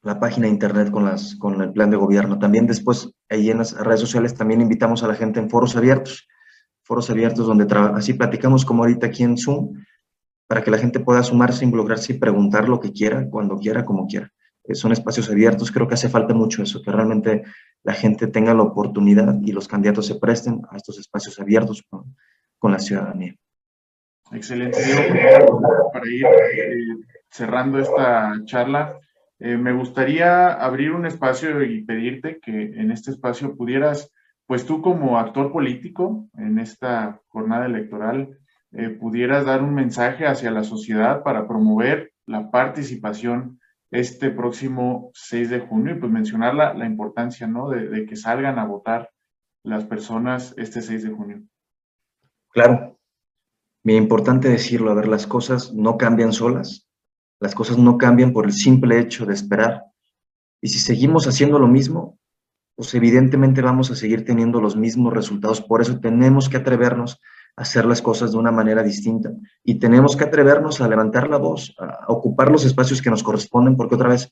la 0.02 0.20
página 0.20 0.48
de 0.48 0.54
internet 0.54 0.90
con, 0.90 1.06
las, 1.06 1.36
con 1.36 1.62
el 1.62 1.72
plan 1.72 1.92
de 1.92 1.98
gobierno. 1.98 2.40
También 2.40 2.66
después, 2.66 3.10
ahí 3.30 3.52
en 3.52 3.60
las 3.60 3.74
redes 3.78 4.00
sociales, 4.00 4.34
también 4.34 4.62
invitamos 4.62 5.04
a 5.04 5.08
la 5.08 5.16
gente 5.16 5.40
en 5.40 5.50
foros 5.50 5.76
abiertos 5.76 6.28
foros 6.84 7.10
abiertos 7.10 7.48
donde 7.48 7.66
así 7.96 8.14
platicamos 8.14 8.66
como 8.66 8.84
ahorita 8.84 9.08
aquí 9.08 9.24
en 9.24 9.38
Zoom, 9.38 9.82
para 10.46 10.62
que 10.62 10.72
la 10.72 10.78
gente 10.78 11.00
pueda 11.00 11.24
sumarse, 11.24 11.64
involucrarse 11.64 12.12
y 12.12 12.18
preguntar 12.18 12.68
lo 12.68 12.82
que 12.82 12.92
quiera, 12.92 13.30
cuando 13.30 13.58
quiera, 13.58 13.86
como 13.86 14.08
quiera. 14.08 14.30
Eh, 14.66 14.76
son 14.76 14.92
espacios 14.92 15.30
abiertos, 15.30 15.72
creo 15.72 15.88
que 15.88 15.94
hace 15.94 16.10
falta 16.10 16.34
mucho 16.34 16.62
eso, 16.62 16.82
que 16.82 16.92
realmente 16.92 17.44
la 17.84 17.94
gente 17.94 18.28
tenga 18.28 18.54
la 18.54 18.64
oportunidad 18.64 19.40
y 19.42 19.52
los 19.52 19.68
candidatos 19.68 20.08
se 20.08 20.16
presten 20.16 20.62
a 20.70 20.78
estos 20.78 21.00
espacios 21.00 21.40
abiertos 21.40 21.84
con, 21.90 22.16
con 22.60 22.72
la 22.72 22.80
ciudadanía. 22.80 23.36
Excelente. 24.32 24.78
Para 25.92 26.08
ir 26.08 26.26
eh, 26.26 26.86
cerrando 27.30 27.80
esta 27.80 28.34
charla, 28.46 29.00
eh, 29.40 29.58
me 29.58 29.74
gustaría 29.74 30.54
abrir 30.54 30.92
un 30.92 31.06
espacio 31.06 31.64
y 31.64 31.84
pedirte 31.84 32.40
que 32.40 32.52
en 32.52 32.92
este 32.92 33.12
espacio 33.12 33.56
pudieras 33.56 34.12
pues 34.46 34.66
tú 34.66 34.82
como 34.82 35.18
actor 35.18 35.52
político 35.52 36.28
en 36.38 36.60
esta 36.60 37.22
jornada 37.30 37.66
electoral 37.66 38.38
eh, 38.74 38.90
pudieras 38.90 39.46
dar 39.46 39.64
un 39.64 39.74
mensaje 39.74 40.28
hacia 40.28 40.52
la 40.52 40.64
sociedad 40.64 41.24
para 41.24 41.48
promover 41.48 42.12
la 42.26 42.52
participación 42.52 43.61
este 43.92 44.32
próximo 44.32 45.12
6 45.14 45.50
de 45.50 45.60
junio 45.60 45.96
y 45.96 46.00
pues 46.00 46.12
mencionar 46.12 46.56
la, 46.56 46.74
la 46.74 46.86
importancia 46.86 47.46
¿no? 47.46 47.70
de, 47.70 48.06
que 48.06 48.16
salgan 48.16 48.58
a 48.58 48.66
votar 48.66 49.12
las 49.64 49.84
personas 49.84 50.54
este 50.58 50.82
6 50.82 51.04
de 51.04 51.10
junio. 51.10 51.44
Claro, 52.50 52.98
muy 53.84 53.96
importante 53.96 54.50
decirlo, 54.50 54.92
a 54.92 54.96
ver, 54.96 55.08
las 55.08 55.28
cosas 55.28 55.74
no 55.74 55.98
cambian 55.98 56.34
solas, 56.34 56.88
las 57.40 57.54
cosas 57.54 57.78
no 57.78 57.98
cambian 57.98 58.34
por 58.34 58.46
el 58.46 58.54
simple 58.54 59.00
hecho 59.00 59.26
de 59.26 59.34
esperar. 59.34 59.84
Y 60.62 60.70
si 60.70 60.80
seguimos 60.80 61.28
haciendo 61.28 61.60
lo 61.60 61.68
mismo, 61.68 62.18
pues 62.76 62.94
evidentemente 62.94 63.62
vamos 63.62 63.92
a 63.92 63.96
seguir 63.96 64.26
teniendo 64.26 64.62
los 64.62 64.76
mismos 64.76 65.14
resultados. 65.14 65.62
Por 65.62 65.82
eso 65.82 66.00
tenemos 66.00 66.50
que 66.50 66.58
atrevernos 66.58 67.20
hacer 67.56 67.86
las 67.86 68.02
cosas 68.02 68.32
de 68.32 68.38
una 68.38 68.52
manera 68.52 68.84
distinta 68.84 69.32
y 69.64 69.76
tenemos 69.76 70.16
que 70.16 70.24
atrevernos 70.24 70.82
a 70.82 70.88
levantar 70.88 71.30
la 71.30 71.38
voz, 71.38 71.76
a 71.78 72.12
ocupar 72.12 72.52
los 72.52 72.66
espacios 72.66 73.02
que 73.02 73.10
nos 73.10 73.24
corresponden, 73.24 73.76
porque 73.76 73.96
otra 73.96 74.10
vez, 74.10 74.32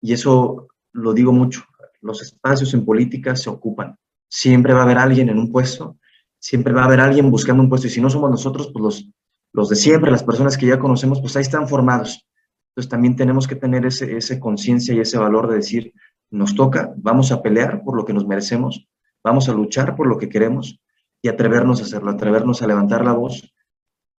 y 0.00 0.12
eso 0.12 0.68
lo 0.92 1.12
digo 1.12 1.32
mucho, 1.32 1.64
los 2.00 2.22
espacios 2.22 2.72
en 2.74 2.84
política 2.84 3.36
se 3.36 3.50
ocupan. 3.50 3.96
Siempre 4.28 4.72
va 4.72 4.80
a 4.80 4.82
haber 4.84 4.98
alguien 4.98 5.28
en 5.28 5.38
un 5.38 5.50
puesto, 5.50 5.98
siempre 6.38 6.72
va 6.72 6.82
a 6.82 6.86
haber 6.86 7.00
alguien 7.00 7.30
buscando 7.30 7.62
un 7.62 7.68
puesto 7.68 7.86
y 7.86 7.90
si 7.90 8.00
no 8.00 8.10
somos 8.10 8.30
nosotros, 8.30 8.70
pues 8.72 8.82
los, 8.82 9.10
los 9.52 9.68
de 9.68 9.76
siempre, 9.76 10.10
las 10.10 10.22
personas 10.22 10.56
que 10.56 10.66
ya 10.66 10.78
conocemos, 10.78 11.20
pues 11.20 11.36
ahí 11.36 11.42
están 11.42 11.68
formados. 11.68 12.26
Entonces 12.70 12.90
también 12.90 13.16
tenemos 13.16 13.48
que 13.48 13.56
tener 13.56 13.86
ese, 13.86 14.16
ese 14.16 14.38
conciencia 14.38 14.94
y 14.94 15.00
ese 15.00 15.18
valor 15.18 15.48
de 15.48 15.56
decir, 15.56 15.94
nos 16.30 16.54
toca, 16.54 16.92
vamos 16.96 17.32
a 17.32 17.42
pelear 17.42 17.82
por 17.82 17.96
lo 17.96 18.04
que 18.04 18.12
nos 18.12 18.26
merecemos, 18.26 18.86
vamos 19.24 19.48
a 19.48 19.52
luchar 19.52 19.96
por 19.96 20.06
lo 20.06 20.18
que 20.18 20.28
queremos 20.28 20.78
y 21.26 21.28
atrevernos 21.28 21.80
a 21.80 21.82
hacerlo, 21.82 22.12
atrevernos 22.12 22.62
a 22.62 22.68
levantar 22.68 23.04
la 23.04 23.12
voz, 23.12 23.52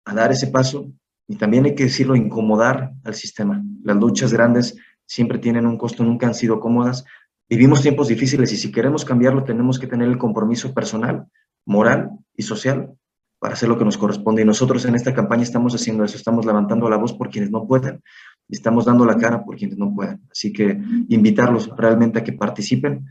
a 0.05 0.12
dar 0.12 0.33
ese 0.33 0.49
paso 0.49 0.90
y 1.29 1.37
también 1.37 1.64
hay 1.64 1.77
que 1.77 1.85
decirlo, 1.85 2.16
incomodar 2.16 2.95
al 3.05 3.14
sistema. 3.14 3.62
Las 3.85 3.97
luchas 3.97 4.33
grandes 4.33 4.77
siempre 5.07 5.38
tienen 5.38 5.66
un 5.66 5.79
costo, 5.79 6.03
nunca 6.03 6.27
han 6.27 6.35
sido 6.35 6.59
cómodas. 6.59 7.05
Vivimos 7.49 7.83
tiempos 7.83 8.09
difíciles 8.09 8.53
y 8.53 8.57
si 8.57 8.73
queremos 8.73 9.05
cambiarlo 9.05 9.45
tenemos 9.45 9.79
que 9.79 9.87
tener 9.87 10.09
el 10.09 10.19
compromiso 10.19 10.75
personal, 10.75 11.27
moral 11.64 12.11
y 12.37 12.42
social 12.42 12.92
para 13.38 13.55
hacer 13.55 13.69
lo 13.69 13.79
que 13.79 13.85
nos 13.85 13.99
corresponde. 13.99 14.42
Y 14.42 14.45
nosotros 14.45 14.85
en 14.85 14.97
esta 14.97 15.14
campaña 15.14 15.45
estamos 15.45 15.77
haciendo 15.77 16.03
eso, 16.03 16.16
estamos 16.16 16.45
levantando 16.45 16.90
la 16.90 16.97
voz 16.97 17.12
por 17.12 17.31
quienes 17.31 17.53
no 17.53 17.69
pueden, 17.69 18.03
estamos 18.49 18.85
dando 18.85 19.07
la 19.07 19.16
cara 19.16 19.45
por 19.45 19.55
quienes 19.55 19.79
no 19.79 19.95
pueden. 19.95 20.27
Así 20.29 20.53
que 20.53 20.77
invitarlos 21.09 21.71
realmente 21.77 22.19
a 22.19 22.25
que 22.25 22.33
participen, 22.33 23.07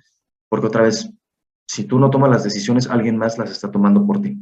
porque 0.50 0.68
otra 0.68 0.82
vez, 0.84 1.10
si 1.68 1.86
tú 1.86 2.00
no 2.00 2.10
tomas 2.10 2.30
las 2.30 2.44
decisiones, 2.44 2.90
alguien 2.90 3.18
más 3.18 3.38
las 3.38 3.52
está 3.52 3.72
tomando 3.72 4.06
por 4.06 4.22
ti. 4.22 4.38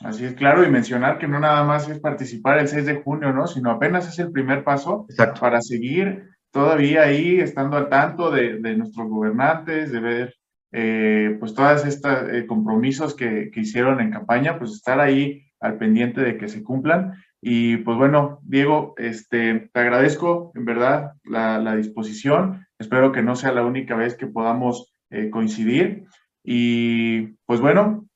Así 0.00 0.24
es, 0.24 0.34
claro, 0.34 0.64
y 0.64 0.70
mencionar 0.70 1.18
que 1.18 1.26
no 1.26 1.40
nada 1.40 1.64
más 1.64 1.88
es 1.88 1.98
participar 1.98 2.58
el 2.58 2.68
6 2.68 2.86
de 2.86 3.02
junio, 3.02 3.32
¿no? 3.32 3.48
Sino 3.48 3.70
apenas 3.70 4.06
es 4.08 4.18
el 4.20 4.30
primer 4.30 4.62
paso 4.62 5.06
Exacto. 5.08 5.40
para 5.40 5.60
seguir 5.60 6.28
todavía 6.52 7.02
ahí, 7.02 7.40
estando 7.40 7.76
al 7.76 7.88
tanto 7.88 8.30
de, 8.30 8.58
de 8.60 8.76
nuestros 8.76 9.08
gobernantes, 9.08 9.90
de 9.90 10.00
ver 10.00 10.34
eh, 10.70 11.36
pues 11.40 11.54
todas 11.54 11.84
estos 11.84 12.12
eh, 12.30 12.46
compromisos 12.46 13.14
que, 13.14 13.50
que, 13.50 13.60
hicieron 13.60 14.00
en 14.00 14.10
campaña, 14.10 14.58
pues 14.58 14.72
estar 14.72 15.00
ahí 15.00 15.42
al 15.60 15.78
pendiente 15.78 16.20
de 16.20 16.38
que 16.38 16.48
se 16.48 16.62
cumplan. 16.62 17.14
Y 17.40 17.78
pues 17.78 17.96
bueno, 17.96 18.40
Diego, 18.42 18.94
este, 18.98 19.70
te 19.72 19.80
agradezco 19.80 20.52
en 20.54 20.64
verdad 20.64 21.12
la, 21.24 21.58
la 21.58 21.74
disposición. 21.74 22.66
Espero 22.78 23.12
que 23.12 23.22
no 23.22 23.34
sea 23.34 23.52
la 23.52 23.64
única 23.64 23.96
vez 23.96 24.14
que 24.14 24.26
podamos 24.26 24.94
eh, 25.10 25.30
coincidir. 25.30 26.04
Y 26.42 27.36
pues 27.46 27.60
bueno, 27.60 28.06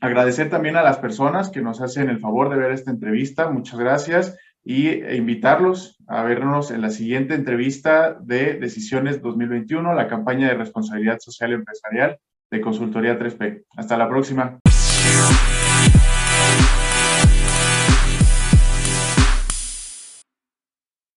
agradecer 0.00 0.50
también 0.50 0.76
a 0.76 0.82
las 0.82 0.98
personas 0.98 1.50
que 1.50 1.62
nos 1.62 1.80
hacen 1.80 2.08
el 2.08 2.20
favor 2.20 2.50
de 2.50 2.56
ver 2.56 2.72
esta 2.72 2.90
entrevista. 2.90 3.50
Muchas 3.50 3.78
gracias 3.78 4.36
y 4.64 4.88
e 4.88 5.16
invitarlos 5.16 5.96
a 6.06 6.22
vernos 6.22 6.70
en 6.70 6.82
la 6.82 6.90
siguiente 6.90 7.34
entrevista 7.34 8.16
de 8.20 8.54
Decisiones 8.54 9.20
2021, 9.20 9.94
la 9.94 10.08
campaña 10.08 10.48
de 10.48 10.54
responsabilidad 10.54 11.18
social 11.18 11.52
empresarial 11.52 12.18
de 12.50 12.60
Consultoría 12.60 13.18
3P. 13.18 13.64
Hasta 13.76 13.96
la 13.96 14.08
próxima. 14.08 14.58